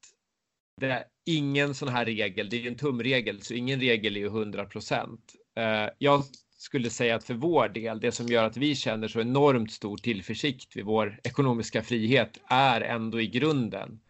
[0.81, 4.27] det är ingen sån här regel, det är en tumregel, så ingen regel är ju
[4.27, 5.35] 100 procent.
[5.57, 6.25] Eh, jag
[6.59, 9.97] skulle säga att för vår del, det som gör att vi känner så enormt stor
[9.97, 14.01] tillförsikt vid vår ekonomiska frihet är ändå i grunden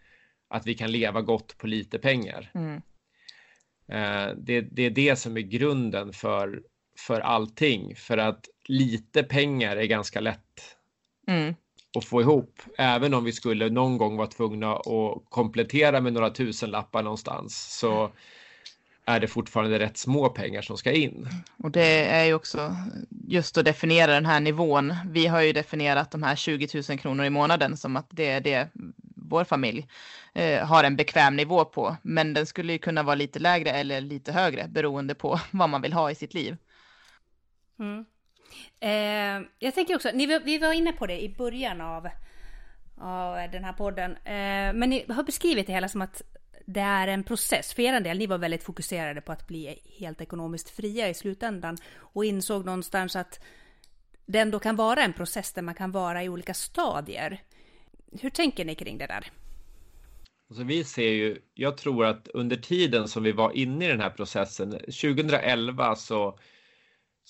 [0.48, 2.50] att vi kan leva gott på lite pengar.
[2.54, 2.76] Mm.
[3.88, 6.62] Eh, det, det, är det som är grunden för,
[6.98, 10.76] för allting, för att lite pengar är ganska lätt
[11.26, 11.54] mm
[11.98, 12.62] att få ihop.
[12.78, 18.10] Även om vi skulle någon gång vara tvungna att komplettera med några tusenlappar någonstans så
[19.04, 21.28] är det fortfarande rätt små pengar som ska in.
[21.56, 22.76] Och det är ju också
[23.28, 24.94] just att definiera den här nivån.
[25.06, 28.40] Vi har ju definierat de här 20 000 kronor i månaden som att det är
[28.40, 28.68] det
[29.30, 29.88] vår familj
[30.34, 31.96] eh, har en bekväm nivå på.
[32.02, 35.82] Men den skulle ju kunna vara lite lägre eller lite högre beroende på vad man
[35.82, 36.56] vill ha i sitt liv.
[37.78, 38.04] Mm.
[38.80, 42.08] Eh, jag tänker också, ni, vi var inne på det i början av,
[43.00, 46.22] av den här podden, eh, men ni har beskrivit det hela som att
[46.66, 47.74] det är en process.
[47.74, 51.76] För er del, ni var väldigt fokuserade på att bli helt ekonomiskt fria i slutändan
[51.96, 53.40] och insåg någonstans att
[54.26, 57.42] det ändå kan vara en process där man kan vara i olika stadier.
[58.20, 59.30] Hur tänker ni kring det där?
[60.48, 64.00] Alltså vi ser ju, jag tror att under tiden som vi var inne i den
[64.00, 66.38] här processen, 2011 så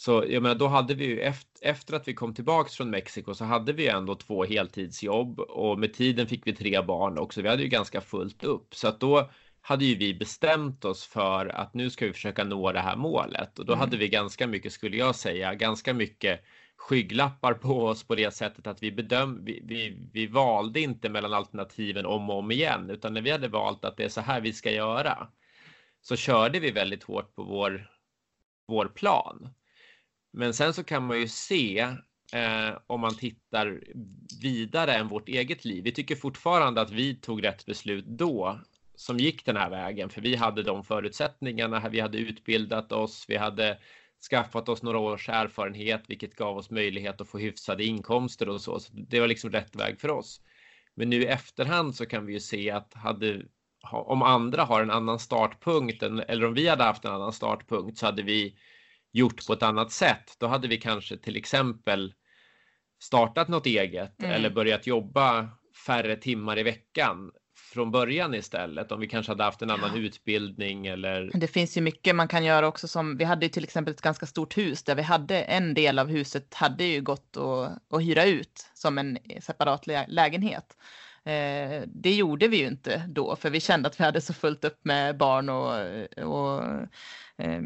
[0.00, 3.34] så jag menar, då hade vi ju efter, efter att vi kom tillbaks från Mexiko
[3.34, 7.42] så hade vi ändå två heltidsjobb och med tiden fick vi tre barn också.
[7.42, 11.46] Vi hade ju ganska fullt upp så att då hade ju vi bestämt oss för
[11.46, 13.80] att nu ska vi försöka nå det här målet och då mm.
[13.80, 16.40] hade vi ganska mycket, skulle jag säga, ganska mycket
[16.76, 21.32] skygglappar på oss på det sättet att vi bedöm, vi, vi, vi valde inte mellan
[21.32, 24.40] alternativen om och om igen, utan när vi hade valt att det är så här
[24.40, 25.28] vi ska göra
[26.00, 27.90] så körde vi väldigt hårt på vår,
[28.66, 29.48] vår plan.
[30.32, 31.78] Men sen så kan man ju se
[32.32, 33.82] eh, om man tittar
[34.42, 35.84] vidare än vårt eget liv.
[35.84, 38.60] Vi tycker fortfarande att vi tog rätt beslut då
[38.94, 41.88] som gick den här vägen, för vi hade de förutsättningarna.
[41.88, 43.78] Vi hade utbildat oss, vi hade
[44.30, 48.80] skaffat oss några års erfarenhet, vilket gav oss möjlighet att få hyfsade inkomster och så.
[48.80, 50.40] så det var liksom rätt väg för oss.
[50.94, 53.42] Men nu i efterhand så kan vi ju se att hade,
[53.92, 58.06] om andra har en annan startpunkt eller om vi hade haft en annan startpunkt så
[58.06, 58.56] hade vi
[59.12, 60.36] gjort på ett annat sätt.
[60.38, 62.14] Då hade vi kanske till exempel
[63.02, 64.32] startat något eget mm.
[64.32, 65.48] eller börjat jobba
[65.86, 67.30] färre timmar i veckan
[67.72, 70.00] från början istället om vi kanske hade haft en annan ja.
[70.00, 71.30] utbildning eller.
[71.34, 74.26] Det finns ju mycket man kan göra också som vi hade till exempel ett ganska
[74.26, 78.24] stort hus där vi hade en del av huset hade ju gått att, att hyra
[78.24, 80.76] ut som en separat lägenhet.
[81.24, 84.64] Eh, det gjorde vi ju inte då, för vi kände att vi hade så fullt
[84.64, 85.74] upp med barn och,
[86.24, 86.62] och
[87.36, 87.62] eh,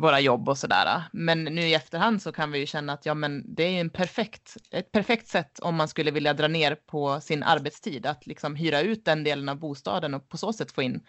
[0.00, 1.02] våra jobb och sådär.
[1.12, 3.90] Men nu i efterhand så kan vi ju känna att ja, men det är en
[3.90, 8.56] perfekt, ett perfekt sätt om man skulle vilja dra ner på sin arbetstid, att liksom
[8.56, 11.02] hyra ut den delen av bostaden och på så sätt få in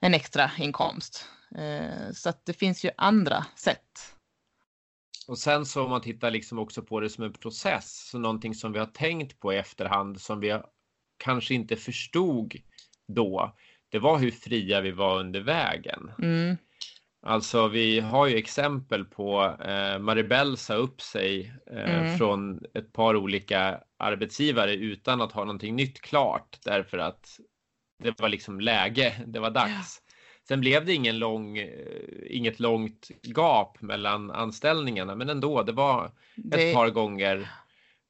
[0.00, 1.26] en extra inkomst.
[1.56, 4.14] Eh, så att det finns ju andra sätt.
[5.28, 8.54] Och sen så om man tittar liksom också på det som en process, så någonting
[8.54, 10.60] som vi har tänkt på i efterhand som vi
[11.20, 12.54] kanske inte förstod
[13.08, 13.56] då,
[13.88, 16.10] det var hur fria vi var under vägen.
[16.18, 16.56] Mm.
[17.22, 22.18] Alltså vi har ju exempel på eh, Maribel sa upp sig eh, mm.
[22.18, 27.28] från ett par olika arbetsgivare utan att ha någonting nytt klart därför att
[28.02, 30.02] det var liksom läge, det var dags.
[30.04, 30.12] Ja.
[30.48, 31.68] Sen blev det ingen lång, eh,
[32.26, 36.68] inget långt gap mellan anställningarna men ändå, det var det...
[36.68, 37.50] ett par gånger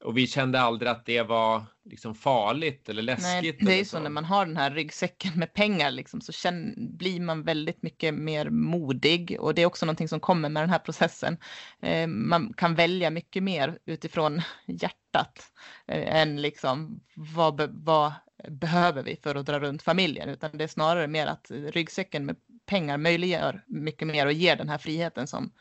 [0.04, 3.60] och vi kände aldrig att det var liksom farligt eller läskigt.
[3.60, 3.90] Nej, det är så.
[3.90, 7.82] så när man har den här ryggsäcken med pengar liksom, så känner, blir man väldigt
[7.82, 11.36] mycket mer modig och det är också någonting som kommer med den här processen.
[11.82, 15.52] Eh, man kan välja mycket mer utifrån hjärtat
[15.86, 18.12] eh, än liksom vad, vad
[18.48, 22.36] behöver vi för att dra runt familjen, utan det är snarare mer att ryggsäcken med
[22.66, 25.52] pengar möjliggör mycket mer och ger den här friheten som,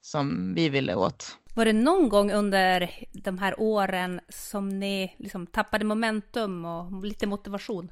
[0.00, 1.36] som vi ville åt.
[1.54, 7.26] Var det någon gång under de här åren som ni liksom tappade momentum och lite
[7.26, 7.90] motivation?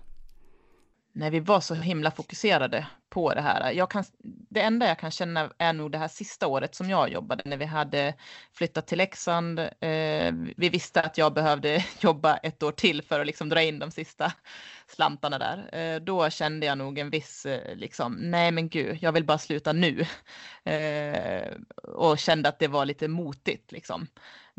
[1.18, 3.72] När vi var så himla fokuserade på det här.
[3.72, 4.04] Jag kan,
[4.50, 7.56] det enda jag kan känna är nog det här sista året som jag jobbade när
[7.56, 8.14] vi hade
[8.52, 9.58] flyttat till Leksand.
[9.58, 13.78] Eh, vi visste att jag behövde jobba ett år till för att liksom dra in
[13.78, 14.32] de sista
[14.86, 15.68] slantarna där.
[15.72, 19.38] Eh, då kände jag nog en viss, eh, liksom, nej men gud, jag vill bara
[19.38, 20.06] sluta nu.
[20.64, 21.52] Eh,
[21.82, 24.06] och kände att det var lite motigt liksom.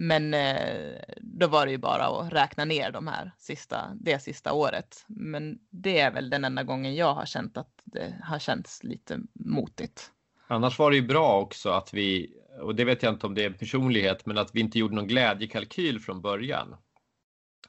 [0.01, 4.53] Men eh, då var det ju bara att räkna ner de här sista, det sista
[4.53, 5.05] året.
[5.07, 9.19] Men det är väl den enda gången jag har känt att det har känts lite
[9.33, 10.11] motigt.
[10.47, 13.45] Annars var det ju bra också att vi, och det vet jag inte om det
[13.45, 16.75] är personlighet, men att vi inte gjorde någon glädjekalkyl från början.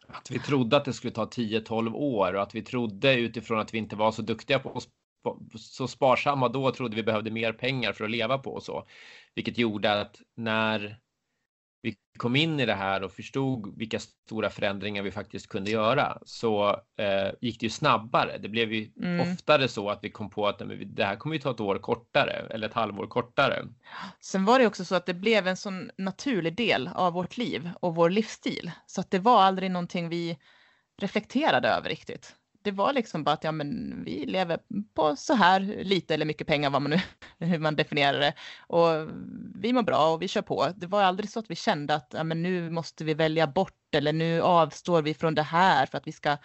[0.09, 3.75] Att vi trodde att det skulle ta 10-12 år och att vi trodde utifrån att
[3.75, 4.81] vi inte var så duktiga på
[5.59, 8.87] så sparsamma då trodde vi behövde mer pengar för att leva på och så.
[9.35, 11.01] Vilket gjorde att när
[11.83, 16.19] vi kom in i det här och förstod vilka stora förändringar vi faktiskt kunde göra
[16.25, 18.39] så eh, gick det ju snabbare.
[18.39, 19.21] Det blev ju mm.
[19.21, 22.47] oftare så att vi kom på att det här kommer ju ta ett år kortare
[22.51, 23.67] eller ett halvår kortare.
[24.21, 27.71] Sen var det också så att det blev en sån naturlig del av vårt liv
[27.81, 30.39] och vår livsstil så att det var aldrig någonting vi
[31.01, 34.59] reflekterade över riktigt det var liksom bara att ja, men vi lever
[34.95, 37.01] på så här lite eller mycket pengar, vad man nu,
[37.47, 38.35] hur man definierar det.
[38.67, 39.09] Och
[39.55, 40.69] vi mår bra och vi kör på.
[40.77, 43.95] Det var aldrig så att vi kände att ja, men nu måste vi välja bort
[43.95, 46.37] eller nu avstår vi från det här för att vi ska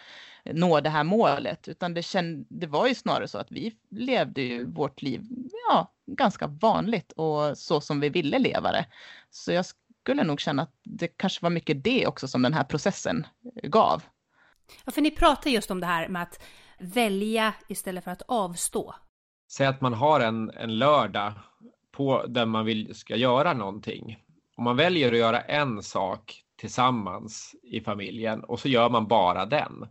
[0.44, 1.68] nå det här målet.
[1.68, 5.22] Utan det, känd, det var ju snarare så att vi levde ju vårt liv
[5.68, 8.86] ja, ganska vanligt och så som vi ville leva det.
[9.30, 9.66] Så jag
[10.02, 13.26] skulle nog känna att det kanske var mycket det också som den här processen
[13.62, 14.02] gav.
[14.84, 16.42] Ja, för ni pratar just om det här med att
[16.78, 18.94] välja istället för att avstå.
[19.52, 21.32] Säg att man har en, en lördag
[21.92, 24.16] på där man vill ska göra någonting.
[24.56, 29.46] Om man väljer att göra en sak tillsammans i familjen och så gör man bara
[29.46, 29.88] den.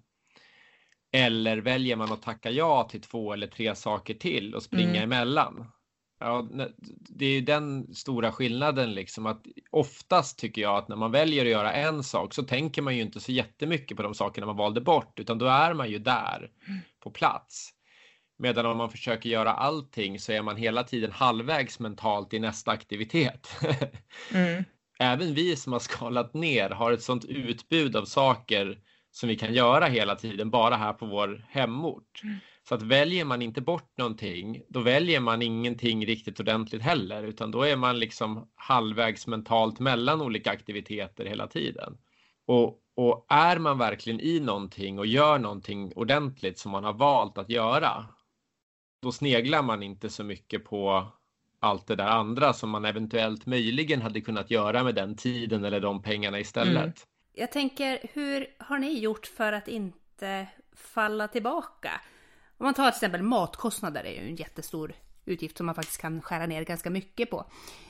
[1.12, 5.04] Eller väljer man att tacka ja till två eller tre saker till och springa mm.
[5.04, 5.72] emellan.
[6.19, 6.47] Ja,
[6.89, 11.45] det är ju den stora skillnaden liksom att oftast tycker jag att när man väljer
[11.45, 14.58] att göra en sak så tänker man ju inte så jättemycket på de sakerna man
[14.58, 16.51] valde bort utan då är man ju där
[17.04, 17.71] på plats.
[18.38, 22.72] Medan om man försöker göra allting så är man hela tiden halvvägs mentalt i nästa
[22.72, 23.47] aktivitet.
[24.34, 24.63] Mm.
[24.99, 28.80] Även vi som har skalat ner har ett sånt utbud av saker
[29.16, 32.22] som vi kan göra hela tiden bara här på vår hemort.
[32.24, 32.36] Mm.
[32.70, 37.51] Så att väljer man inte bort någonting, då väljer man ingenting riktigt ordentligt heller, utan
[37.51, 41.97] då är man liksom halvvägs mentalt mellan olika aktiviteter hela tiden.
[42.45, 47.38] Och, och är man verkligen i någonting och gör någonting ordentligt som man har valt
[47.38, 48.05] att göra,
[49.01, 51.07] då sneglar man inte så mycket på
[51.59, 55.80] allt det där andra som man eventuellt möjligen hade kunnat göra med den tiden eller
[55.80, 56.76] de pengarna istället.
[56.76, 56.93] Mm.
[57.38, 62.02] Jag tänker, hur har ni gjort för att inte falla tillbaka?
[62.58, 64.94] Om man tar till exempel matkostnader är ju en jättestor
[65.26, 67.46] utgift som man faktiskt kan skära ner ganska mycket på.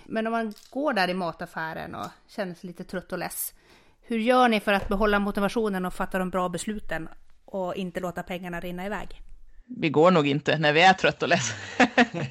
[0.06, 3.54] Men om man går där i mataffären och känner sig lite trött och less.
[4.02, 7.10] Hur gör ni för att behålla motivationen och fatta de bra besluten
[7.46, 9.22] och inte låta pengarna rinna iväg?
[9.68, 11.54] Vi går nog inte när vi är trött och less.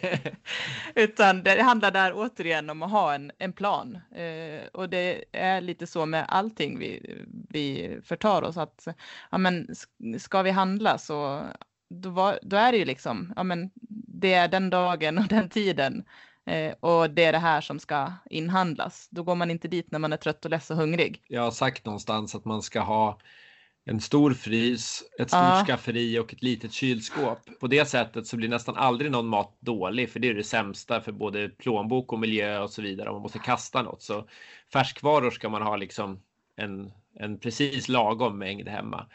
[0.95, 3.99] Utan det handlar där återigen om att ha en, en plan.
[4.15, 7.17] Eh, och det är lite så med allting vi,
[7.49, 8.89] vi förtar oss att
[9.31, 9.69] ja, men
[10.19, 11.47] ska vi handla så
[11.91, 13.71] då, var, då är det ju liksom, ja men
[14.21, 16.05] det är den dagen och den tiden
[16.47, 19.09] eh, och det är det här som ska inhandlas.
[19.11, 21.23] Då går man inte dit när man är trött och less och hungrig.
[21.29, 23.19] Jag har sagt någonstans att man ska ha
[23.85, 25.65] en stor frys, ett stort ja.
[25.67, 27.39] skafferi och ett litet kylskåp.
[27.61, 31.01] På det sättet så blir nästan aldrig någon mat dålig, för det är det sämsta
[31.01, 33.09] för både plånbok och miljö och så vidare.
[33.09, 34.29] Om man måste kasta något så
[34.73, 36.23] färskvaror ska man ha liksom
[36.57, 39.07] en, en precis lagom mängd hemma.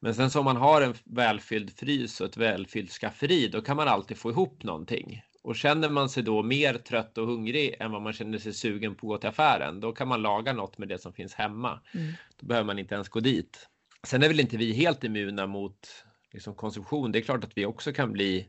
[0.00, 3.76] Men sen så om man har en välfylld frys och ett välfyllt skafferi, då kan
[3.76, 5.22] man alltid få ihop någonting.
[5.42, 8.94] Och känner man sig då mer trött och hungrig än vad man känner sig sugen
[8.94, 11.80] på att gå till affären, då kan man laga något med det som finns hemma.
[11.94, 12.12] Mm.
[12.40, 13.68] Då behöver man inte ens gå dit.
[14.04, 17.12] Sen är väl inte vi helt immuna mot liksom, konsumtion.
[17.12, 18.48] Det är klart att vi också kan bli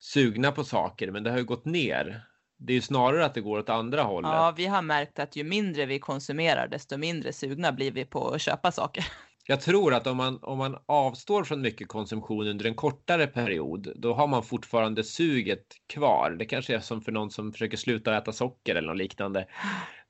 [0.00, 2.24] sugna på saker, men det har ju gått ner.
[2.58, 4.30] Det är ju snarare att det går åt andra hållet.
[4.30, 8.28] Ja, vi har märkt att ju mindre vi konsumerar, desto mindre sugna blir vi på
[8.28, 9.06] att köpa saker.
[9.46, 13.92] Jag tror att om man, om man avstår från mycket konsumtion under en kortare period,
[13.96, 16.36] då har man fortfarande suget kvar.
[16.38, 19.46] Det kanske är som för någon som försöker sluta äta socker eller något liknande.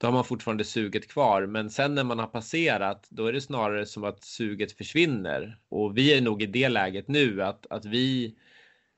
[0.03, 3.41] Då har man fortfarande suget kvar, men sen när man har passerat, då är det
[3.41, 5.59] snarare som att suget försvinner.
[5.69, 8.35] Och vi är nog i det läget nu att, att vi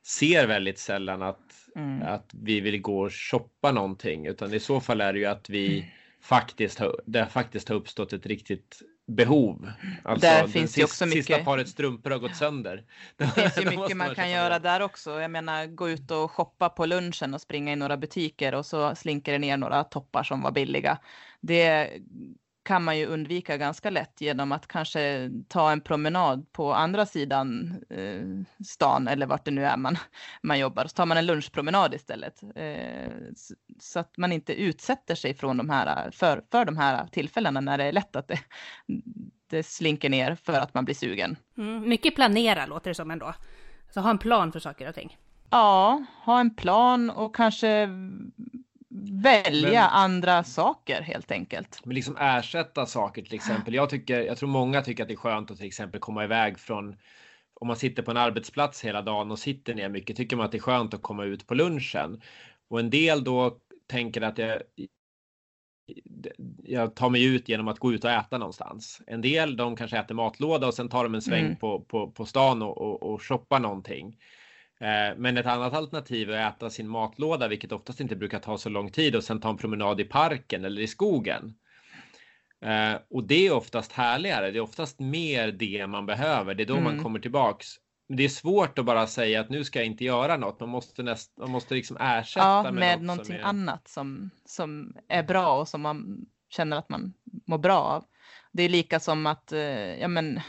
[0.06, 2.02] ser väldigt sällan att, mm.
[2.02, 5.50] att vi vill gå och shoppa någonting, utan i så fall är det ju att
[5.50, 5.88] vi mm.
[6.20, 9.70] faktiskt har, det faktiskt har uppstått ett riktigt behov.
[10.04, 11.26] Alltså, där finns det också mycket.
[11.26, 12.84] Sista paret strumpor har gått sönder.
[13.16, 15.20] Det finns ju mycket man, man kan göra där också.
[15.20, 18.94] Jag menar gå ut och shoppa på lunchen och springa i några butiker och så
[18.94, 20.98] slinker det ner några toppar som var billiga.
[21.40, 21.90] Det
[22.64, 27.76] kan man ju undvika ganska lätt genom att kanske ta en promenad på andra sidan
[27.90, 29.96] eh, stan eller vart det nu är man,
[30.42, 30.86] man jobbar.
[30.86, 32.42] Så tar man en lunchpromenad istället.
[32.54, 37.06] Eh, så, så, att man inte utsätter sig från de här, för, för de här
[37.06, 38.38] tillfällena när det är lätt att det,
[39.50, 41.36] det slinker ner för att man blir sugen.
[41.58, 43.34] Mm, mycket planera låter det som ändå.
[43.90, 45.16] Så ha en plan för saker och ting.
[45.50, 47.88] Ja, ha en plan och kanske
[49.02, 51.80] välja men, andra saker helt enkelt.
[51.84, 53.74] Men liksom ersätta saker till exempel.
[53.74, 56.58] Jag, tycker, jag tror många tycker att det är skönt att till exempel komma iväg
[56.58, 56.96] från
[57.54, 60.52] om man sitter på en arbetsplats hela dagen och sitter ner mycket tycker man att
[60.52, 62.20] det är skönt att komma ut på lunchen.
[62.68, 64.62] Och en del då tänker att jag,
[66.62, 69.02] jag tar mig ut genom att gå ut och äta någonstans.
[69.06, 71.56] En del de kanske äter matlåda och sen tar de en sväng mm.
[71.56, 74.16] på, på, på stan och, och, och shoppar någonting.
[74.84, 78.58] Eh, men ett annat alternativ är att äta sin matlåda, vilket oftast inte brukar ta
[78.58, 81.54] så lång tid och sen ta en promenad i parken eller i skogen.
[82.64, 84.50] Eh, och det är oftast härligare.
[84.50, 86.54] Det är oftast mer det man behöver.
[86.54, 86.84] Det är då mm.
[86.84, 87.66] man kommer tillbaks.
[88.08, 90.60] Men det är svårt att bara säga att nu ska jag inte göra något.
[90.60, 93.42] Man måste, näst, man måste liksom ersätta ja, med, med något någonting är...
[93.42, 97.12] annat som, som är bra och som man känner att man
[97.46, 98.04] mår bra av.
[98.52, 100.40] Det är lika som att eh, ja, men,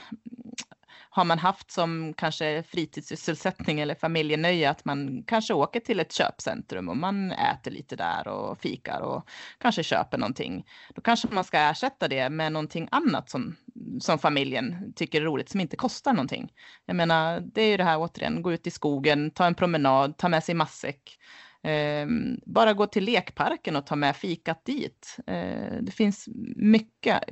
[1.15, 6.89] har man haft som kanske fritidssysselsättning eller familjenöje att man kanske åker till ett köpcentrum
[6.89, 10.65] och man äter lite där och fikar och kanske köper någonting.
[10.95, 13.55] Då kanske man ska ersätta det med någonting annat som,
[13.99, 16.51] som familjen tycker är roligt som inte kostar någonting.
[16.85, 20.17] Jag menar, det är ju det här återigen, gå ut i skogen, ta en promenad,
[20.17, 21.17] ta med sig matsäck.
[21.63, 22.07] Eh,
[22.45, 25.17] bara gå till lekparken och ta med fikat dit.
[25.27, 27.23] Eh, det finns mycket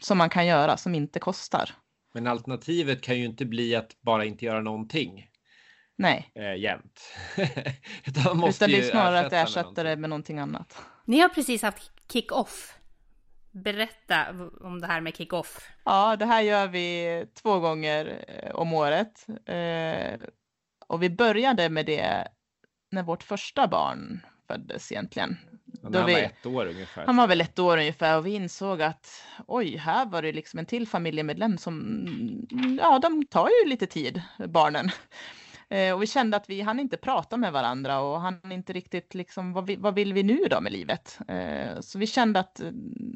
[0.00, 1.70] som man kan göra som inte kostar.
[2.12, 5.28] Men alternativet kan ju inte bli att bara inte göra någonting.
[5.96, 6.30] Nej.
[6.34, 7.00] Eh, jämt.
[8.06, 10.82] Utan, Utan det är snarare att ersätta det med någonting annat.
[11.04, 12.78] Ni har precis haft kick-off.
[13.50, 14.26] Berätta
[14.60, 15.68] om det här med kick-off.
[15.84, 19.26] Ja, det här gör vi två gånger eh, om året.
[19.46, 20.20] Eh,
[20.86, 22.28] och vi började med det
[22.90, 25.36] när vårt första barn föddes egentligen.
[25.82, 27.06] Han var vi, ett år ungefär.
[27.06, 30.58] Han var väl ett år ungefär och vi insåg att oj, här var det liksom
[30.58, 32.06] en till familjemedlem som,
[32.80, 34.90] ja, de tar ju lite tid, barnen.
[35.68, 39.14] Eh, och vi kände att vi hann inte prata med varandra och han inte riktigt
[39.14, 41.18] liksom, vad, vi, vad vill vi nu då med livet?
[41.28, 42.60] Eh, så vi kände att,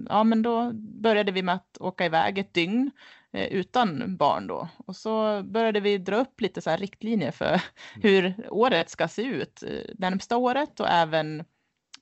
[0.08, 2.90] ja men då började vi med att åka iväg ett dygn
[3.36, 4.68] utan barn då.
[4.86, 7.60] Och så började vi dra upp lite så riktlinjer för
[7.94, 9.62] hur året ska se ut,
[9.98, 11.44] närmsta året och även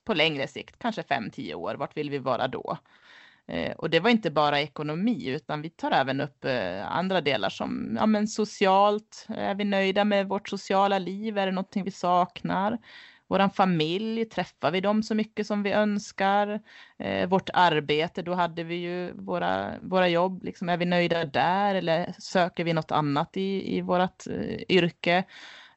[0.05, 2.77] på längre sikt, kanske 5-10 år, vart vill vi vara då?
[3.47, 7.49] Eh, och det var inte bara ekonomi, utan vi tar även upp eh, andra delar
[7.49, 9.25] som ja, men socialt.
[9.29, 11.37] Är vi nöjda med vårt sociala liv?
[11.37, 12.77] Är det någonting vi saknar?
[13.27, 16.61] Våran familj, träffar vi dem så mycket som vi önskar?
[16.99, 21.75] Eh, vårt arbete, då hade vi ju våra, våra jobb, liksom, är vi nöjda där
[21.75, 25.23] eller söker vi något annat i, i vårt eh, yrke?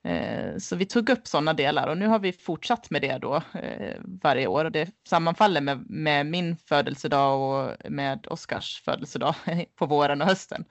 [0.05, 3.43] Eh, så vi tog upp sådana delar och nu har vi fortsatt med det då
[3.55, 9.35] eh, varje år och det sammanfaller med, med min födelsedag och med Oskars födelsedag
[9.77, 10.65] på våren och hösten.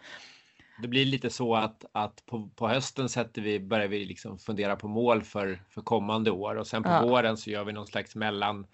[0.81, 4.75] Det blir lite så att, att på, på hösten sätter vi, börjar vi liksom fundera
[4.75, 7.01] på mål för, för kommande år och sen på ja.
[7.01, 8.67] våren så gör vi någon slags mellan,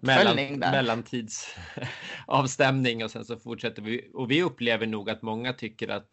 [0.00, 4.10] mellan, mellantidsavstämning och sen så fortsätter vi.
[4.14, 6.08] Och vi upplever nog att många tycker att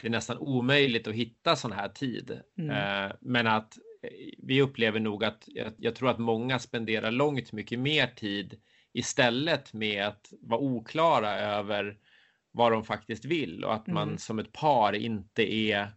[0.00, 2.40] det är nästan omöjligt att hitta sån här tid.
[2.58, 2.70] Mm.
[2.70, 7.52] Eh, men att eh, vi upplever nog att jag, jag, tror att många spenderar långt
[7.52, 8.60] mycket mer tid
[8.92, 11.96] istället med att vara oklara över
[12.52, 14.18] vad de faktiskt vill och att man mm.
[14.18, 15.88] som ett par inte är,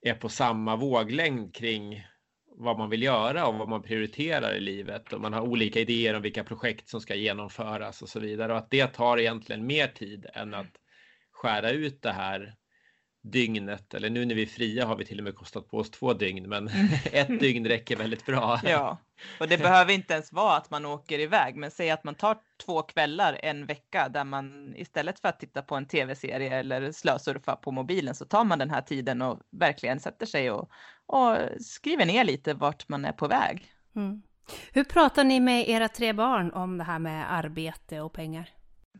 [0.00, 2.06] är på samma våglängd kring
[2.56, 6.14] vad man vill göra och vad man prioriterar i livet och man har olika idéer
[6.14, 9.86] om vilka projekt som ska genomföras och så vidare och att det tar egentligen mer
[9.86, 10.76] tid än att
[11.30, 12.54] skära ut det här
[13.24, 15.90] dygnet, eller nu när vi är fria har vi till och med kostat på oss
[15.90, 16.88] två dygn, men mm.
[17.12, 18.60] ett dygn räcker väldigt bra.
[18.64, 18.98] Ja,
[19.40, 22.36] och det behöver inte ens vara att man åker iväg, men säg att man tar
[22.66, 27.56] två kvällar en vecka där man istället för att titta på en tv-serie eller slösurfa
[27.56, 30.70] på mobilen så tar man den här tiden och verkligen sätter sig och,
[31.06, 33.72] och skriver ner lite vart man är på väg.
[33.96, 34.22] Mm.
[34.72, 38.50] Hur pratar ni med era tre barn om det här med arbete och pengar?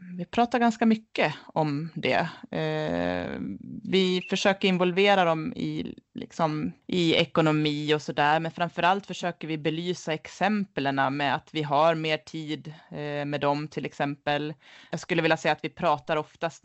[0.01, 2.29] Mm, vi pratar ganska mycket om det.
[2.51, 3.41] Eh,
[3.83, 9.49] vi försöker involvera dem i, liksom, i ekonomi och så där, men framför allt försöker
[9.49, 14.55] vi belysa exemplen med att vi har mer tid eh, med dem till exempel.
[14.91, 16.65] Jag skulle vilja säga att vi pratar oftast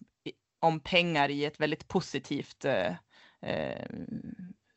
[0.59, 2.95] om pengar i ett väldigt positivt eh,
[3.41, 3.85] eh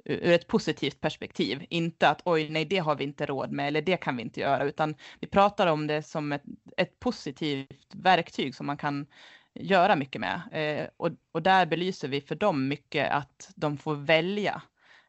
[0.04, 1.66] ur ett positivt perspektiv.
[1.70, 4.40] Inte att oj, nej, det har vi inte råd med eller det kan vi inte
[4.40, 6.42] göra, utan vi pratar om det som ett,
[6.76, 9.06] ett positivt verktyg som man kan
[9.54, 10.42] göra mycket med.
[10.52, 14.62] Eh, och, och där belyser vi för dem mycket att de får välja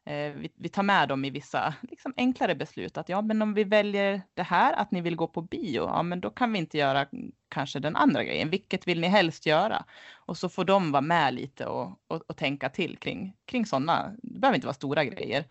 [0.05, 2.97] Eh, vi, vi, tar med dem i vissa liksom, enklare beslut.
[2.97, 6.03] Att ja, men om vi väljer det här, att ni vill gå på bio, ja,
[6.03, 7.07] men då kan vi inte göra
[7.49, 8.49] kanske den andra grejen.
[8.49, 9.85] Vilket vill ni helst göra?
[10.13, 14.13] Och så får de vara med lite och, och, och tänka till kring, kring sådana.
[14.23, 15.45] Det behöver inte vara stora grejer,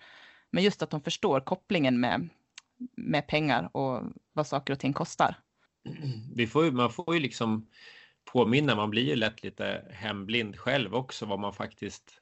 [0.50, 2.28] men just att de förstår kopplingen med,
[2.96, 5.34] med pengar och vad saker och ting kostar.
[6.34, 7.66] Vi får, man får ju liksom
[8.24, 12.21] påminna, man blir ju lätt lite hemblind själv också, vad man faktiskt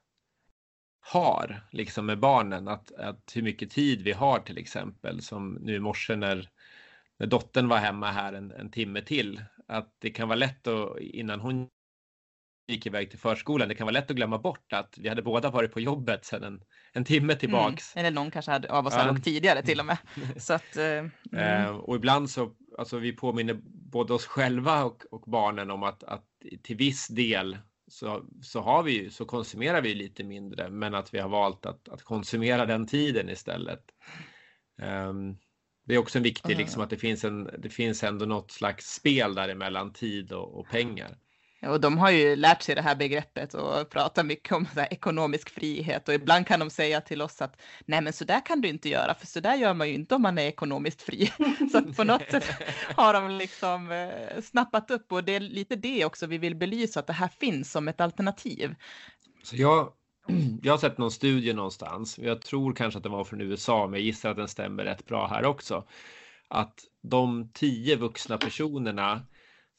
[1.01, 5.75] har liksom med barnen, att, att hur mycket tid vi har till exempel, som nu
[5.75, 6.49] i morse när,
[7.19, 10.99] när dottern var hemma här en, en timme till, att det kan vara lätt att
[11.01, 11.69] innan hon
[12.71, 15.51] gick iväg till förskolan, det kan vara lätt att glömma bort att vi hade båda
[15.51, 17.97] varit på jobbet sedan en, en timme tillbaks.
[17.97, 18.07] Mm.
[18.07, 19.99] Eller någon kanske hade, av oss hade åkt tidigare till och med.
[20.37, 21.11] Så att, eh, mm.
[21.33, 26.05] eh, och ibland så, alltså vi påminner både oss själva och, och barnen om att,
[26.05, 26.25] att
[26.63, 27.59] till viss del
[27.91, 31.89] så, så, har vi, så konsumerar vi lite mindre, men att vi har valt att,
[31.89, 33.85] att konsumera den tiden istället.
[34.83, 35.39] Um,
[35.85, 38.95] det är också en viktig, liksom, att det finns, en, det finns ändå något slags
[38.95, 41.19] spel däremellan tid och, och pengar.
[41.63, 46.09] Och de har ju lärt sig det här begreppet och pratar mycket om ekonomisk frihet
[46.09, 48.89] och ibland kan de säga till oss att nej men så där kan du inte
[48.89, 51.33] göra för så där gör man ju inte om man är ekonomiskt fri.
[51.73, 52.45] så på något sätt
[52.97, 57.01] har de liksom eh, snappat upp och det är lite det också vi vill belysa
[57.01, 58.75] att det här finns som ett alternativ.
[59.43, 59.93] Så jag,
[60.63, 63.93] jag har sett någon studie någonstans, jag tror kanske att den var från USA men
[63.93, 65.85] jag gissar att den stämmer rätt bra här också.
[66.49, 69.27] Att de tio vuxna personerna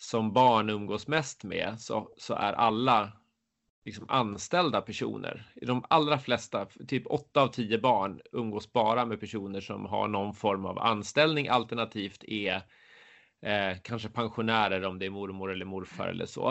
[0.01, 3.11] som barn umgås mest med så, så är alla
[3.85, 5.51] liksom anställda personer.
[5.55, 10.07] I de allra flesta, typ 8 av 10 barn umgås bara med personer som har
[10.07, 12.61] någon form av anställning alternativt är
[13.41, 16.49] eh, kanske pensionärer om det är mormor eller morfar eller så.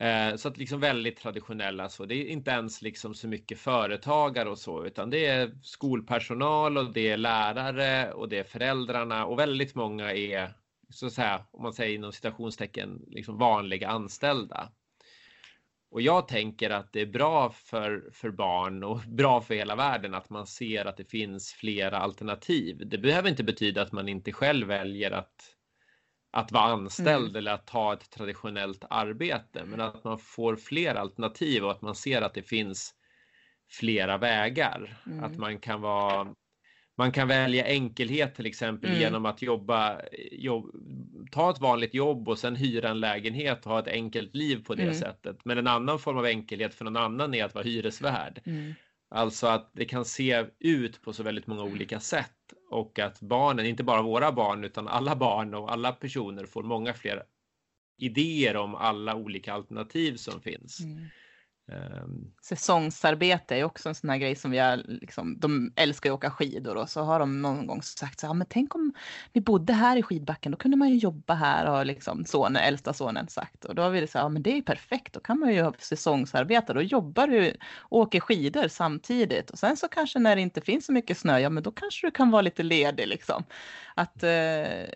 [0.00, 2.04] Eh, så att liksom väldigt traditionella så.
[2.04, 6.92] Det är inte ens liksom så mycket företagare och så, utan det är skolpersonal och
[6.92, 10.57] det är lärare och det är föräldrarna och väldigt många är
[10.90, 14.72] så att säga, om man säger inom citationstecken, liksom vanliga anställda.
[15.90, 20.14] Och jag tänker att det är bra för, för barn och bra för hela världen
[20.14, 22.82] att man ser att det finns flera alternativ.
[22.86, 25.54] Det behöver inte betyda att man inte själv väljer att,
[26.32, 27.36] att vara anställd mm.
[27.36, 31.94] eller att ta ett traditionellt arbete, men att man får fler alternativ och att man
[31.94, 32.94] ser att det finns
[33.70, 34.96] flera vägar.
[35.06, 35.24] Mm.
[35.24, 36.34] Att man kan vara
[36.98, 39.00] man kan välja enkelhet till exempel mm.
[39.02, 40.00] genom att jobba,
[40.32, 40.74] jobb,
[41.30, 44.74] ta ett vanligt jobb och sen hyra en lägenhet och ha ett enkelt liv på
[44.74, 44.94] det mm.
[44.94, 45.44] sättet.
[45.44, 48.40] Men en annan form av enkelhet för någon annan är att vara hyresvärd.
[48.44, 48.74] Mm.
[49.10, 53.66] Alltså att det kan se ut på så väldigt många olika sätt och att barnen,
[53.66, 57.22] inte bara våra barn utan alla barn och alla personer får många fler
[57.98, 60.80] idéer om alla olika alternativ som finns.
[60.80, 61.06] Mm.
[61.68, 66.14] Um, Säsongsarbete är också en sån här grej som vi har, liksom, de älskar att
[66.14, 68.92] åka skidor och så har de någon gång sagt så här, men tänk om
[69.32, 72.92] vi bodde här i skidbacken, då kunde man ju jobba här har liksom sonen, äldsta
[72.92, 73.64] sonen sagt.
[73.64, 75.62] Och då har vi sagt, ja men det är ju perfekt, då kan man ju
[75.62, 79.50] ha säsongsarbete, då jobbar du och åker skidor samtidigt.
[79.50, 82.06] Och sen så kanske när det inte finns så mycket snö, ja men då kanske
[82.06, 83.44] du kan vara lite ledig liksom.
[83.94, 84.88] Att eh,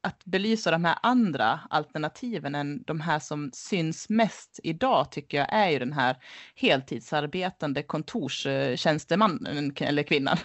[0.00, 5.52] att belysa de här andra alternativen än de här som syns mest idag tycker jag
[5.52, 6.16] är ju den här
[6.54, 10.38] heltidsarbetande kontorstjänstemannen eller kvinnan.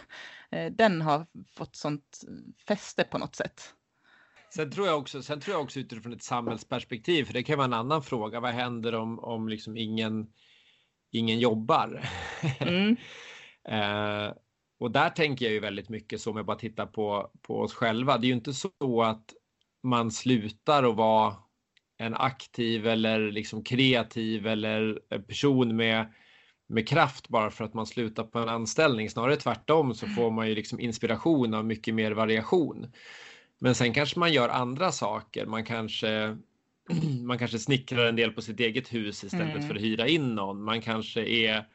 [0.52, 1.26] Eh, den har
[1.56, 2.22] fått sånt
[2.68, 3.74] fäste på något sätt.
[4.56, 7.66] Sen tror jag också, sen tror jag också utifrån ett samhällsperspektiv, för det kan vara
[7.66, 8.40] en annan fråga.
[8.40, 10.28] Vad händer om, om liksom ingen,
[11.12, 12.10] ingen jobbar?
[12.60, 12.98] Mm.
[13.68, 14.34] eh,
[14.80, 17.74] och där tänker jag ju väldigt mycket så om jag bara tittar på, på oss
[17.74, 18.18] själva.
[18.18, 19.34] Det är ju inte så att
[19.84, 21.36] man slutar att vara
[21.98, 26.14] en aktiv eller liksom kreativ eller person med,
[26.68, 29.10] med kraft bara för att man slutar på en anställning.
[29.10, 32.92] Snarare tvärtom så får man ju liksom inspiration av mycket mer variation.
[33.60, 35.46] Men sen kanske man gör andra saker.
[35.46, 36.38] Man kanske
[37.24, 39.68] man kanske snickrar en del på sitt eget hus istället mm.
[39.68, 40.64] för att hyra in någon.
[40.64, 41.68] Man kanske är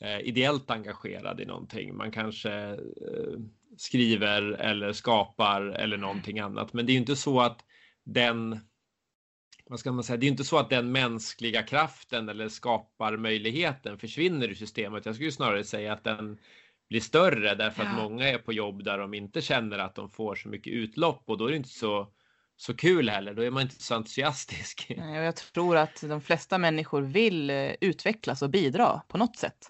[0.00, 1.96] eh, ideellt engagerad i någonting.
[1.96, 3.38] Man kanske eh,
[3.76, 6.72] skriver eller skapar eller någonting annat.
[6.72, 7.64] Men det är ju inte så att
[8.04, 8.60] den
[9.66, 14.48] vad ska man säga, det är inte så att den mänskliga kraften eller skaparmöjligheten försvinner
[14.48, 15.06] ur systemet.
[15.06, 16.38] Jag skulle snarare säga att den
[16.88, 17.88] blir större därför ja.
[17.88, 21.22] att många är på jobb där de inte känner att de får så mycket utlopp
[21.26, 22.12] och då är det inte så
[22.56, 23.34] så kul heller.
[23.34, 24.86] Då är man inte så entusiastisk.
[24.96, 29.36] Nej, och jag tror att de flesta människor vill eh, utvecklas och bidra på något
[29.36, 29.68] sätt.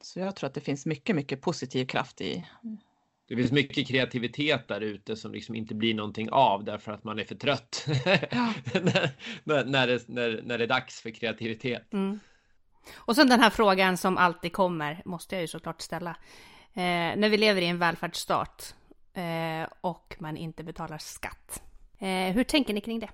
[0.00, 2.46] Så jag tror att det finns mycket, mycket positiv kraft i.
[3.28, 7.18] Det finns mycket kreativitet där ute som liksom inte blir någonting av därför att man
[7.18, 7.86] är för trött.
[8.30, 8.52] Ja.
[9.44, 11.92] när, när, det, när, när det är dags för kreativitet.
[11.92, 12.20] Mm.
[12.94, 16.10] Och sen den här frågan som alltid kommer, måste jag ju såklart ställa.
[16.74, 18.74] Eh, när vi lever i en välfärdsstat
[19.14, 21.62] eh, och man inte betalar skatt.
[21.98, 23.10] Eh, hur tänker ni kring det?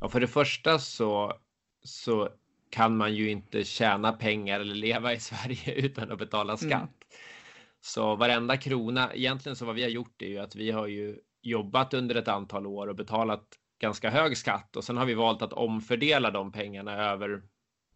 [0.00, 1.38] Ja, för det första så,
[1.84, 2.28] så
[2.74, 6.56] kan man ju inte tjäna pengar eller leva i Sverige utan att betala mm.
[6.56, 6.80] skatt.
[6.80, 7.20] Mm.
[7.80, 11.16] Så varenda krona, egentligen så vad vi har gjort är ju att vi har ju
[11.42, 13.44] jobbat under ett antal år och betalat
[13.80, 17.42] ganska hög skatt och sen har vi valt att omfördela de pengarna över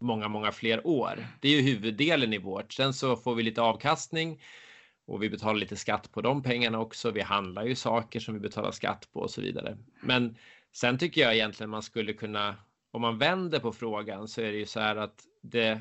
[0.01, 1.27] många, många fler år.
[1.41, 2.73] Det är ju huvuddelen i vårt.
[2.73, 4.43] Sen så får vi lite avkastning
[5.07, 7.11] och vi betalar lite skatt på de pengarna också.
[7.11, 9.79] Vi handlar ju saker som vi betalar skatt på och så vidare.
[10.01, 10.37] Men
[10.73, 12.57] sen tycker jag egentligen man skulle kunna
[12.99, 15.81] om man vänder på frågan så är det ju så här att det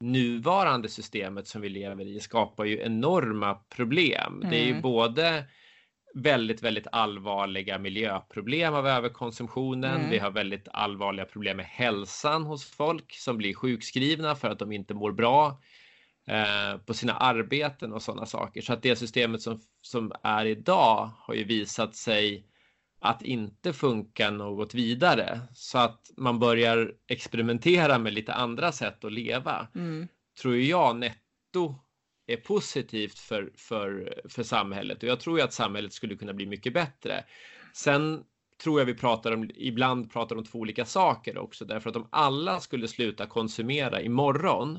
[0.00, 4.34] nuvarande systemet som vi lever i skapar ju enorma problem.
[4.36, 4.50] Mm.
[4.50, 4.82] Det är ju mm.
[4.82, 5.44] både
[6.14, 9.96] väldigt, väldigt allvarliga miljöproblem av överkonsumtionen.
[9.96, 10.10] Mm.
[10.10, 14.72] Vi har väldigt allvarliga problem med hälsan hos folk som blir sjukskrivna för att de
[14.72, 15.60] inte mår bra
[16.28, 18.60] eh, på sina arbeten och sådana saker.
[18.60, 22.44] Så att det systemet som, som är idag har ju visat sig
[23.00, 29.12] att inte funka något vidare så att man börjar experimentera med lite andra sätt att
[29.12, 29.68] leva.
[29.74, 30.08] Mm.
[30.42, 31.74] Tror jag netto
[32.26, 36.46] är positivt för, för, för samhället och jag tror ju att samhället skulle kunna bli
[36.46, 37.24] mycket bättre.
[37.74, 38.24] Sen
[38.62, 42.08] tror jag vi pratar om, ibland pratar om två olika saker också, därför att om
[42.10, 44.78] alla skulle sluta konsumera imorgon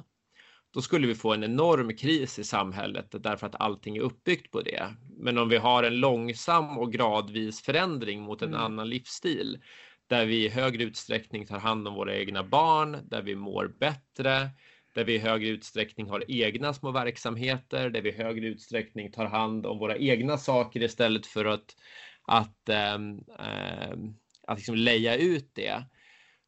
[0.73, 4.61] då skulle vi få en enorm kris i samhället därför att allting är uppbyggt på
[4.61, 4.95] det.
[5.17, 8.61] Men om vi har en långsam och gradvis förändring mot en mm.
[8.61, 9.57] annan livsstil
[10.07, 14.49] där vi i högre utsträckning tar hand om våra egna barn, där vi mår bättre,
[14.95, 19.25] där vi i högre utsträckning har egna små verksamheter, där vi i högre utsträckning tar
[19.25, 21.75] hand om våra egna saker istället för att,
[22.27, 24.15] att, ähm, ähm,
[24.47, 25.83] att liksom leja ut det,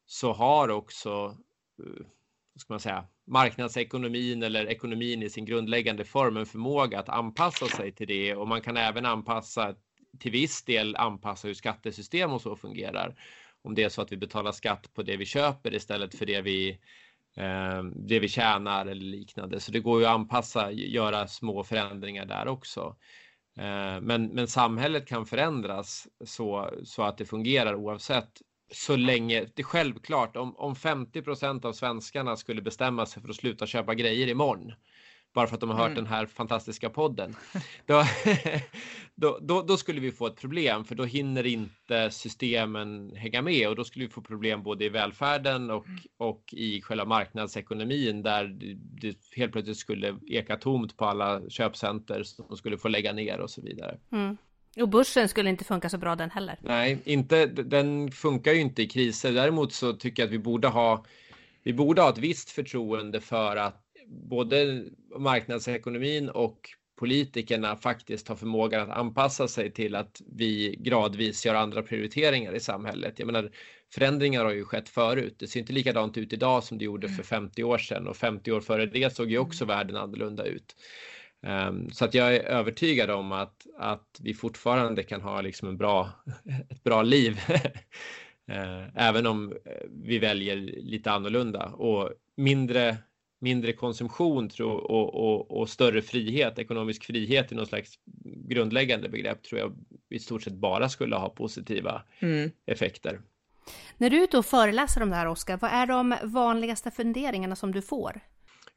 [0.06, 1.36] så har också,
[1.78, 2.06] eh,
[2.56, 7.92] ska man säga, marknadsekonomin eller ekonomin i sin grundläggande form en förmåga att anpassa sig
[7.92, 9.74] till det och man kan även anpassa
[10.18, 13.14] till viss del anpassa hur skattesystem och så fungerar.
[13.62, 16.40] Om det är så att vi betalar skatt på det vi köper istället för det
[16.42, 16.70] vi
[17.36, 19.60] eh, det vi tjänar eller liknande.
[19.60, 22.96] Så det går ju att anpassa, göra små förändringar där också.
[23.58, 28.42] Eh, men, men samhället kan förändras så, så att det fungerar oavsett
[28.72, 33.36] så länge, det är självklart om, om 50% av svenskarna skulle bestämma sig för att
[33.36, 34.72] sluta köpa grejer imorgon
[35.32, 35.96] bara för att de har hört mm.
[35.96, 37.36] den här fantastiska podden.
[37.86, 38.04] Då,
[39.14, 43.68] då, då, då, skulle vi få ett problem för då hinner inte systemen hänga med
[43.68, 45.98] och då skulle vi få problem både i välfärden och, mm.
[46.16, 48.44] och i själva marknadsekonomin där
[49.00, 53.50] det helt plötsligt skulle eka tomt på alla köpcenter som skulle få lägga ner och
[53.50, 53.98] så vidare.
[54.12, 54.36] Mm.
[54.80, 56.58] Och börsen skulle inte funka så bra den heller.
[56.60, 59.32] Nej, inte, den funkar ju inte i kriser.
[59.32, 61.04] Däremot så tycker jag att vi borde ha
[61.62, 64.84] vi borde ha ett visst förtroende för att både
[65.18, 71.82] marknadsekonomin och politikerna faktiskt har förmågan att anpassa sig till att vi gradvis gör andra
[71.82, 73.18] prioriteringar i samhället.
[73.18, 73.50] Jag menar,
[73.94, 75.36] förändringar har ju skett förut.
[75.38, 78.52] Det ser inte likadant ut idag som det gjorde för 50 år sedan och 50
[78.52, 80.76] år före det såg ju också världen annorlunda ut.
[81.46, 85.76] Um, så att jag är övertygad om att, att vi fortfarande kan ha liksom en
[85.76, 86.10] bra,
[86.70, 87.40] ett bra liv.
[88.50, 89.54] uh, även om
[89.90, 92.96] vi väljer lite annorlunda och mindre
[93.42, 97.98] mindre konsumtion och, och, och, större frihet, ekonomisk frihet i någon slags
[98.48, 99.72] grundläggande begrepp tror jag
[100.10, 102.50] i stort sett bara skulle ha positiva mm.
[102.66, 103.20] effekter.
[103.98, 107.56] När du är ute och föreläser om det här Oskar, vad är de vanligaste funderingarna
[107.56, 108.20] som du får?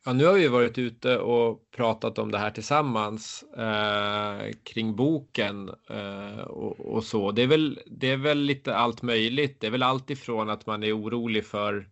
[0.07, 5.69] Ja, nu har vi varit ute och pratat om det här tillsammans eh, kring boken
[5.89, 7.31] eh, och, och, så.
[7.31, 9.61] Det är, väl, det är väl lite allt möjligt.
[9.61, 11.89] Det är väl allt ifrån att man är orolig för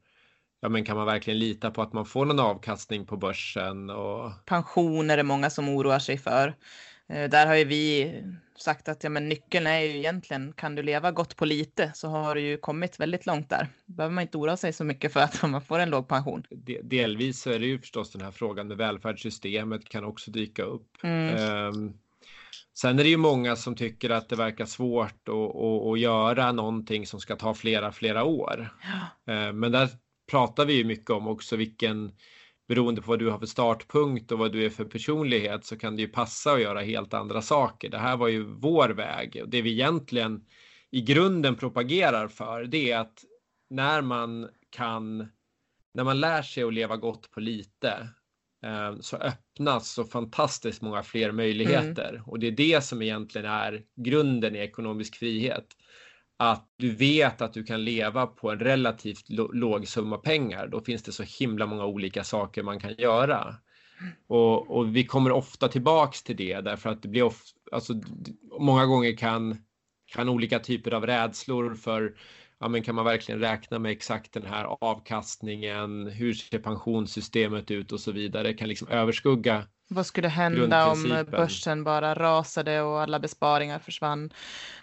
[0.61, 3.89] ja, men kan man verkligen lita på att man får någon avkastning på börsen?
[3.89, 4.31] Och...
[4.45, 6.55] Pensioner är många som oroar sig för.
[7.09, 8.13] Eh, där har ju vi
[8.57, 12.07] sagt att ja, men nyckeln är ju egentligen, kan du leva gott på lite så
[12.07, 13.67] har du ju kommit väldigt långt där.
[13.85, 16.43] Behöver man inte oroa sig så mycket för att man får en låg pension.
[16.83, 20.97] Delvis så är det ju förstås den här frågan med välfärdssystemet kan också dyka upp.
[21.03, 21.67] Mm.
[21.67, 21.93] Um,
[22.75, 26.51] Sen är det ju många som tycker att det verkar svårt att, att, att göra
[26.51, 28.69] någonting som ska ta flera, flera år.
[28.81, 29.33] Ja.
[29.33, 29.89] Ehm, men där
[30.31, 32.11] pratar vi ju mycket om också vilken
[32.67, 35.95] beroende på vad du har för startpunkt och vad du är för personlighet så kan
[35.95, 37.89] det ju passa att göra helt andra saker.
[37.89, 40.45] Det här var ju vår väg och det vi egentligen
[40.91, 43.23] i grunden propagerar för det är att
[43.69, 45.17] när man kan,
[45.93, 48.09] när man lär sig att leva gott på lite
[48.65, 52.23] eh, så öppnas så fantastiskt många fler möjligheter mm.
[52.25, 55.65] och det är det som egentligen är grunden i ekonomisk frihet
[56.51, 61.03] att du vet att du kan leva på en relativt låg summa pengar, då finns
[61.03, 63.55] det så himla många olika saker man kan göra.
[64.27, 67.41] Och, och vi kommer ofta tillbaks till det därför att det blir of,
[67.71, 67.93] alltså,
[68.59, 69.57] många gånger kan,
[70.05, 72.15] kan olika typer av rädslor för
[72.59, 76.07] ja, men kan man verkligen räkna med exakt den här avkastningen?
[76.07, 78.53] Hur ser pensionssystemet ut och så vidare?
[78.53, 79.63] kan liksom överskugga
[79.93, 84.33] vad skulle hända om börsen bara rasade och alla besparingar försvann?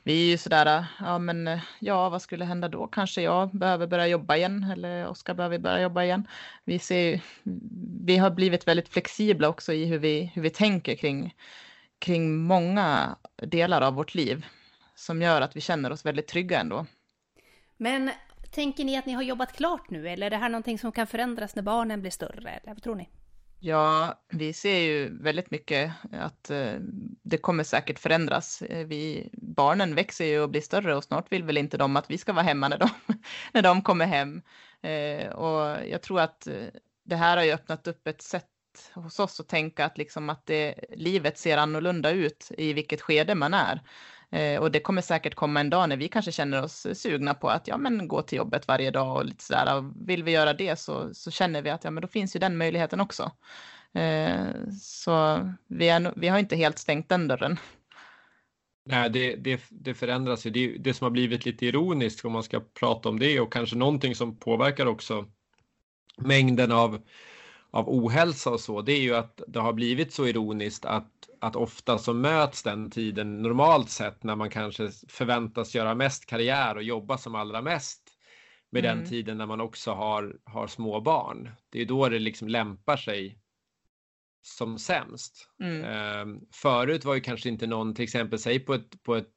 [0.02, 2.86] Vi är ju sådär, ja men ja, vad skulle hända då?
[2.86, 6.26] Kanske jag behöver börja jobba igen eller Oskar behöver börja jobba igen.
[6.64, 7.20] Vi ser,
[8.04, 11.34] vi har blivit väldigt flexibla också i hur vi, hur vi tänker kring,
[11.98, 14.46] kring många delar av vårt liv
[14.94, 16.86] som gör att vi känner oss väldigt trygga ändå.
[17.76, 18.10] Men
[18.50, 21.06] tänker ni att ni har jobbat klart nu eller är det här någonting som kan
[21.06, 22.50] förändras när barnen blir större?
[22.50, 23.08] Eller vad tror ni?
[23.62, 26.74] Ja, vi ser ju väldigt mycket att eh,
[27.22, 28.62] det kommer säkert förändras.
[28.62, 32.10] Eh, vi, barnen växer ju och blir större och snart vill väl inte de att
[32.10, 32.88] vi ska vara hemma när de,
[33.52, 34.42] när de kommer hem.
[34.82, 36.66] Eh, och jag tror att eh,
[37.04, 38.46] det här har ju öppnat upp ett sätt
[38.94, 43.34] hos oss att tänka att, liksom att det, livet ser annorlunda ut i vilket skede
[43.34, 43.80] man är.
[44.32, 47.48] Eh, och det kommer säkert komma en dag när vi kanske känner oss sugna på
[47.48, 49.76] att ja, men gå till jobbet varje dag och lite sådär.
[49.76, 52.40] Och vill vi göra det så, så känner vi att ja, men då finns ju
[52.40, 53.32] den möjligheten också.
[53.92, 54.46] Eh,
[54.80, 57.58] så vi, är, vi har inte helt stängt den dörren.
[58.84, 60.50] Nej, det, det, det förändras ju.
[60.50, 63.76] Det, det som har blivit lite ironiskt om man ska prata om det och kanske
[63.76, 65.26] någonting som påverkar också
[66.16, 67.00] mängden av
[67.70, 71.56] av ohälsa och så, det är ju att det har blivit så ironiskt att, att
[71.56, 76.82] ofta så möts den tiden normalt sett när man kanske förväntas göra mest karriär och
[76.82, 78.02] jobba som allra mest
[78.70, 78.98] med mm.
[78.98, 81.50] den tiden när man också har, har små barn.
[81.70, 83.38] Det är då det liksom lämpar sig
[84.42, 85.48] som sämst.
[85.62, 86.28] Mm.
[86.28, 89.30] Um, förut var ju kanske inte någon, till exempel, säg på ett, på ett,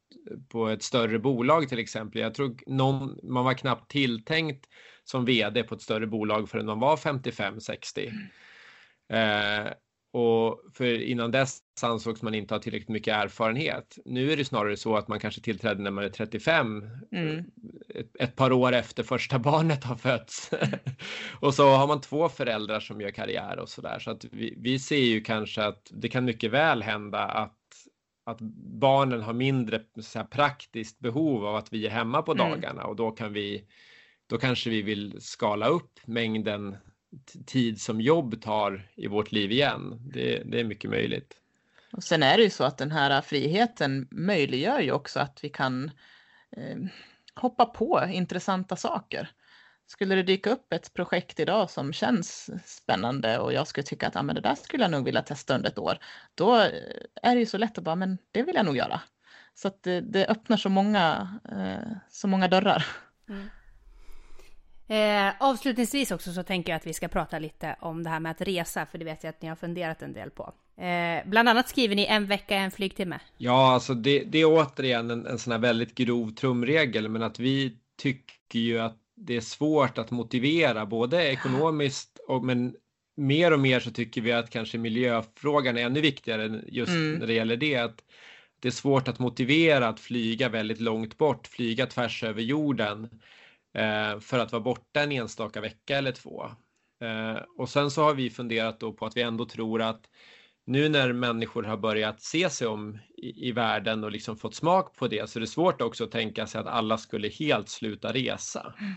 [0.49, 4.67] på ett större bolag till exempel, jag tror någon, man var knappt tilltänkt
[5.03, 8.13] som vd på ett större bolag förrän man var 55-60.
[9.09, 9.65] Mm.
[9.67, 9.73] Eh,
[10.13, 13.97] och för innan dess ansågs man inte ha tillräckligt mycket erfarenhet.
[14.05, 17.45] Nu är det snarare så att man kanske tillträdde när man är 35, mm.
[17.95, 20.51] ett, ett, par år efter första barnet har fötts.
[21.39, 23.99] och så har man två föräldrar som gör karriär och så där.
[23.99, 27.57] Så att vi, vi ser ju kanske att det kan mycket väl hända att
[28.25, 28.41] att
[28.79, 32.49] barnen har mindre så här, praktiskt behov av att vi är hemma på mm.
[32.49, 33.65] dagarna och då kan vi
[34.33, 36.77] då kanske vi vill skala upp mängden
[37.45, 40.09] tid som jobb tar i vårt liv igen.
[40.13, 41.33] Det, det är mycket möjligt.
[41.91, 45.49] Och sen är det ju så att den här friheten möjliggör ju också att vi
[45.49, 45.91] kan
[46.57, 46.77] eh,
[47.35, 49.29] hoppa på intressanta saker.
[49.87, 54.15] Skulle det dyka upp ett projekt idag som känns spännande och jag skulle tycka att
[54.15, 55.97] ah, men det där skulle jag nog vilja testa under ett år,
[56.35, 56.55] då
[57.21, 59.01] är det ju så lätt att bara, men det vill jag nog göra.
[59.53, 62.85] Så att det, det öppnar så många, eh, så många dörrar.
[63.29, 63.49] Mm.
[64.87, 68.31] Eh, avslutningsvis också så tänker jag att vi ska prata lite om det här med
[68.31, 70.53] att resa, för det vet jag att ni har funderat en del på.
[70.77, 73.19] Eh, bland annat skriver ni en vecka, en flygtimme.
[73.37, 77.39] Ja, alltså det, det är återigen en, en sån här väldigt grov trumregel, men att
[77.39, 82.75] vi tycker ju att det är svårt att motivera, både ekonomiskt och men
[83.15, 87.13] mer och mer så tycker vi att kanske miljöfrågan är ännu viktigare just mm.
[87.13, 87.75] när det gäller det.
[87.75, 88.03] Att
[88.59, 93.09] det är svårt att motivera att flyga väldigt långt bort, flyga tvärs över jorden
[93.73, 96.45] Eh, för att vara borta en enstaka vecka eller två.
[97.01, 100.01] Eh, och sen så har vi funderat då på att vi ändå tror att
[100.65, 104.95] nu när människor har börjat se sig om i, i världen och liksom fått smak
[104.97, 108.13] på det så är det svårt också att tänka sig att alla skulle helt sluta
[108.13, 108.73] resa.
[108.79, 108.95] Mm.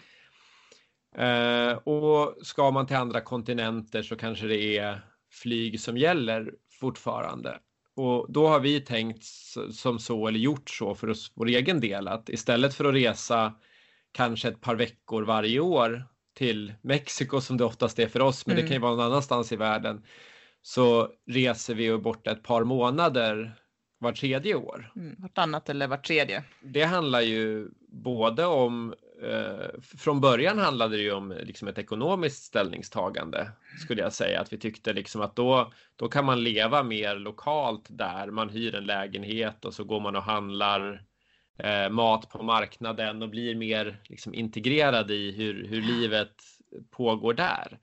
[1.19, 5.01] Eh, och ska man till andra kontinenter så kanske det är
[5.33, 7.59] flyg som gäller fortfarande.
[7.97, 9.25] Och då har vi tänkt
[9.73, 13.55] som så, eller gjort så för oss, vår egen del, att istället för att resa
[14.17, 16.05] kanske ett par veckor varje år
[16.35, 18.63] till Mexiko som det oftast är för oss, men mm.
[18.65, 20.03] det kan ju vara någon annanstans i världen,
[20.63, 23.57] så reser vi bort ett par månader
[23.99, 24.93] var tredje år.
[24.97, 26.45] Mm, vartannat eller var tredje.
[26.63, 32.45] Det handlar ju både om eh, från början handlade det ju om liksom ett ekonomiskt
[32.45, 33.51] ställningstagande
[33.85, 37.87] skulle jag säga att vi tyckte liksom att då, då kan man leva mer lokalt
[37.89, 41.05] där man hyr en lägenhet och så går man och handlar
[41.59, 46.35] eh, mat på marknaden och blir mer liksom, integrerad i hur, hur livet
[46.91, 47.79] pågår där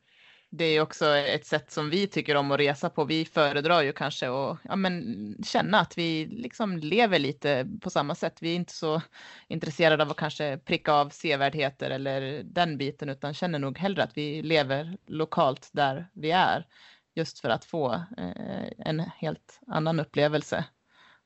[0.55, 3.05] det är också ett sätt som vi tycker om att resa på.
[3.05, 8.15] Vi föredrar ju kanske att ja, men, känna att vi liksom lever lite på samma
[8.15, 8.37] sätt.
[8.41, 9.01] Vi är inte så
[9.47, 14.17] intresserade av att kanske pricka av sevärdheter eller den biten, utan känner nog hellre att
[14.17, 16.67] vi lever lokalt där vi är.
[17.15, 20.65] Just för att få eh, en helt annan upplevelse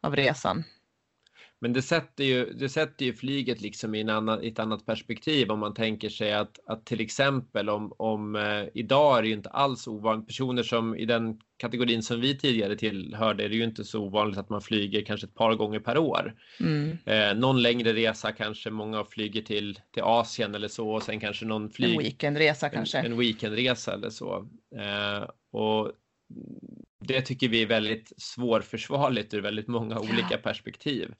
[0.02, 0.64] av resan.
[1.60, 4.86] Men det sätter ju, det sätter ju flyget liksom i, en annan, i ett annat
[4.86, 9.28] perspektiv om man tänker sig att, att till exempel om, om eh, idag är det
[9.28, 13.55] ju inte alls ovanligt, personer som i den kategorin som vi tidigare tillhörde är det
[13.55, 16.36] ju inte så ovanligt att man flyger kanske ett par gånger per år.
[16.60, 16.97] Mm.
[17.05, 21.45] Eh, någon längre resa kanske många flyger till, till Asien eller så och sen kanske
[21.45, 21.91] någon flyg.
[21.91, 22.97] En weekendresa kanske.
[22.97, 24.49] En, en weekendresa eller så.
[24.76, 25.91] Eh, och
[26.99, 31.14] det tycker vi är väldigt svårförsvarligt ur väldigt många olika perspektiv.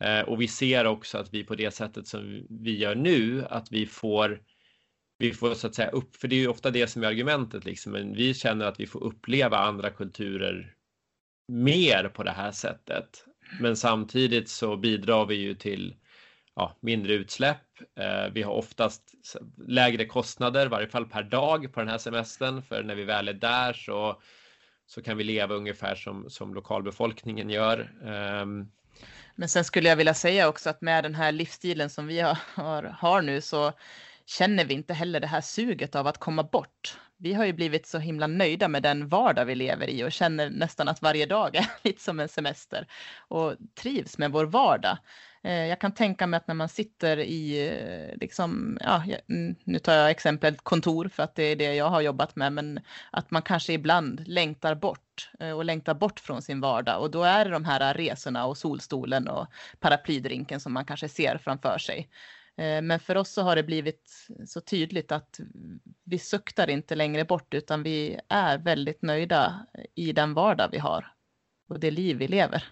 [0.00, 3.72] Eh, och vi ser också att vi på det sättet som vi gör nu, att
[3.72, 4.40] vi får
[5.18, 7.64] vi får så att säga upp, för det är ju ofta det som är argumentet
[7.64, 10.74] liksom, men vi känner att vi får uppleva andra kulturer
[11.48, 13.24] mer på det här sättet.
[13.60, 15.94] Men samtidigt så bidrar vi ju till
[16.54, 17.80] ja, mindre utsläpp.
[18.00, 19.14] Eh, vi har oftast
[19.66, 23.28] lägre kostnader, i varje fall per dag på den här semestern, för när vi väl
[23.28, 24.22] är där så,
[24.86, 27.92] så kan vi leva ungefär som, som lokalbefolkningen gör.
[28.04, 28.68] Ehm,
[29.40, 32.38] men sen skulle jag vilja säga också att med den här livsstilen som vi har,
[32.54, 33.72] har, har nu så
[34.26, 36.98] känner vi inte heller det här suget av att komma bort.
[37.16, 40.50] Vi har ju blivit så himla nöjda med den vardag vi lever i och känner
[40.50, 42.86] nästan att varje dag är lite som en semester
[43.28, 44.98] och trivs med vår vardag.
[45.42, 49.78] Eh, jag kan tänka mig att när man sitter i, eh, liksom, ja, mm, nu
[49.78, 52.80] tar jag exemplet kontor för att det är det jag har jobbat med, men
[53.10, 57.22] att man kanske ibland längtar bort eh, och längtar bort från sin vardag och då
[57.22, 59.46] är det de här resorna och solstolen och
[59.80, 62.10] paraplydrinken som man kanske ser framför sig.
[62.82, 65.40] Men för oss så har det blivit så tydligt att
[66.04, 71.12] vi suktar inte längre bort utan vi är väldigt nöjda i den vardag vi har
[71.68, 72.64] och det liv vi lever.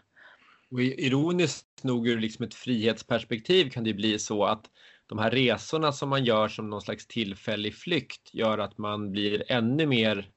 [0.71, 4.65] Och ironiskt nog ur liksom ett frihetsperspektiv kan det bli så att
[5.07, 9.53] de här resorna som man gör som någon slags tillfällig flykt gör att man blir
[9.53, 10.29] ännu mer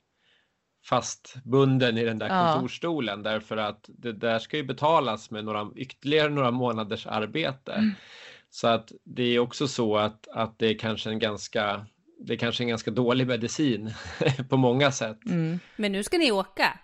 [0.85, 2.53] fastbunden i den där ja.
[2.53, 7.73] kontorstolen därför att det där ska ju betalas med några, ytterligare några månaders arbete.
[7.73, 7.91] Mm.
[8.49, 11.85] Så att det är också så att, att det är kanske en ganska
[12.25, 13.93] det är kanske en ganska dålig medicin
[14.49, 15.25] på många sätt.
[15.25, 15.59] Mm.
[15.75, 16.79] Men nu ska ni åka.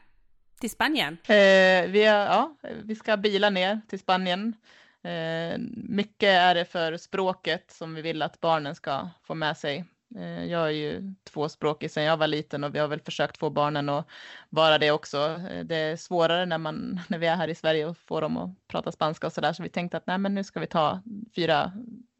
[0.59, 1.17] Till Spanien?
[1.23, 4.55] Eh, vi, är, ja, vi ska bila ner till Spanien.
[5.03, 9.85] Eh, mycket är det för språket som vi vill att barnen ska få med sig.
[10.15, 13.49] Eh, jag är ju tvåspråkig sedan jag var liten och vi har väl försökt få
[13.49, 14.07] barnen att
[14.49, 15.17] vara det också.
[15.51, 18.37] Eh, det är svårare när, man, när vi är här i Sverige och får dem
[18.37, 19.53] att prata spanska och så där.
[19.53, 21.01] Så vi tänkte att nej, men nu ska vi ta
[21.35, 21.71] fyra,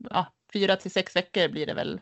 [0.09, 2.01] ja, fyra till sex veckor blir det väl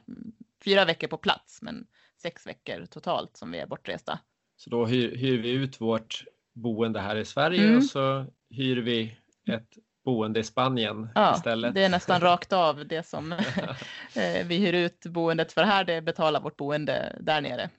[0.64, 1.88] fyra veckor på plats, men
[2.22, 4.20] sex veckor totalt som vi är bortresta.
[4.58, 7.78] Så då hyr, hyr vi ut vårt boende här i Sverige Mm.
[7.78, 9.18] och så hyr vi
[9.51, 9.70] ett
[10.06, 11.74] boende i Spanien Ja, istället.
[11.76, 13.32] det är nästan rakt av det som
[14.16, 17.70] eh, vi hyr ut boendet för här, det betalar vårt boende där nere.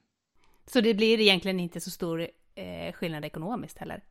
[0.66, 2.20] Så det blir egentligen inte så stor
[2.54, 4.02] eh, skillnad ekonomiskt heller?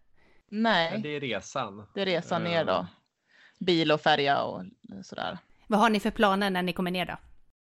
[0.50, 1.88] Nej, det är resan.
[1.94, 2.88] det är resan ner Eh, då.
[3.60, 4.64] Bil och färja och
[5.04, 5.38] sådär.
[5.68, 7.18] Vad har ni för planer när ni kommer ner då?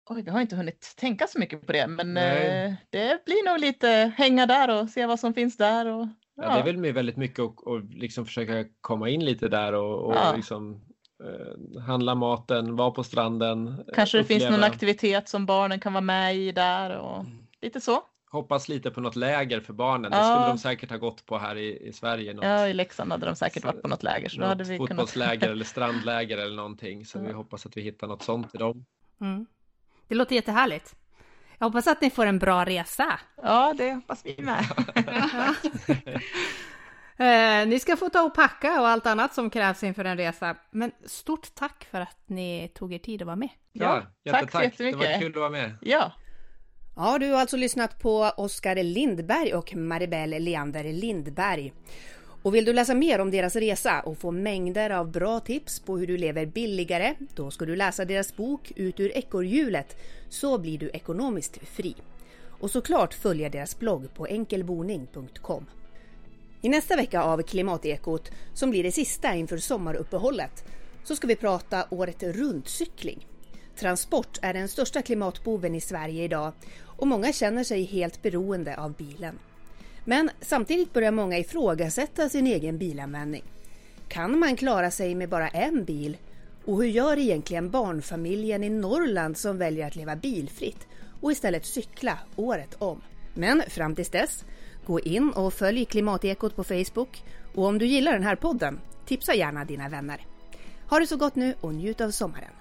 [0.09, 3.59] Oj, vi har inte hunnit tänka så mycket på det, men eh, det blir nog
[3.59, 5.85] lite hänga där och se vad som finns där.
[5.85, 9.47] Och, Ja, det är väl med väldigt mycket att och liksom försöka komma in lite
[9.47, 10.33] där och, och Ja.
[10.35, 10.81] liksom
[11.23, 13.67] eh, handla maten, vara på stranden.
[13.67, 17.25] eh, Kanske det finns någon uppleva- aktivitet som barnen kan vara med i där och
[17.61, 18.01] lite så.
[18.31, 20.11] Hoppas lite på något läger för barnen.
[20.11, 20.23] Det Ja.
[20.35, 22.33] skulle de säkert ha gått på här i, i Sverige.
[22.33, 24.29] Något, Ja, i Leksand hade de säkert Så- varit på något läger.
[24.29, 24.89] Så något hade vi kunnat...
[24.89, 27.05] fotbollsläger eller strandläger eller någonting.
[27.05, 27.21] Så Ja.
[27.23, 28.85] vi hoppas att vi hittar något sånt till dem.
[29.21, 29.45] Mm.
[30.11, 30.95] Det låter jättehärligt.
[31.57, 33.19] Jag hoppas att ni får en bra resa.
[33.43, 34.65] Ja, det hoppas vi med.
[37.17, 40.55] Eh, ni ska få ta och packa och allt annat som krävs inför en resa.
[40.71, 43.49] Men stort tack för att ni tog er tid att vara med.
[43.71, 44.77] Ja, Ja, tack så jättetack.
[44.77, 45.19] Det var jättemycket.
[45.19, 45.77] kul att vara med.
[45.81, 46.11] Ja,
[46.95, 51.73] Ja, du har alltså lyssnat på Oskar Lindberg och Maribel Leander Lindberg.
[52.43, 55.97] Och vill du läsa mer om deras resa och få mängder av bra tips på
[55.97, 59.97] hur du lever billigare, då ska du läsa deras bok Ut ur ekorrhjulet,
[60.29, 61.95] så blir du ekonomiskt fri.
[62.59, 65.65] Och såklart följa deras blogg på enkelboning.com.
[66.61, 70.65] I nästa vecka av Klimatekot, som blir det sista inför sommaruppehållet,
[71.03, 73.27] så ska vi prata året runt-cykling.
[73.75, 76.53] Transport är den största klimatboven i Sverige idag
[76.85, 79.39] och många känner sig helt beroende av bilen.
[80.05, 83.43] Men samtidigt börjar många ifrågasätta sin egen bilanvändning.
[84.07, 86.17] Kan man klara sig med bara en bil?
[86.65, 90.87] Och hur gör egentligen barnfamiljen i Norrland som väljer att leva bilfritt
[91.21, 93.01] och istället cykla året om?
[93.33, 94.45] Men fram tills dess,
[94.85, 97.23] gå in och följ Klimatekot på Facebook
[97.55, 100.25] och om du gillar den här podden, tipsa gärna dina vänner.
[100.89, 102.51] Ha det så gott nu och njut av sommaren!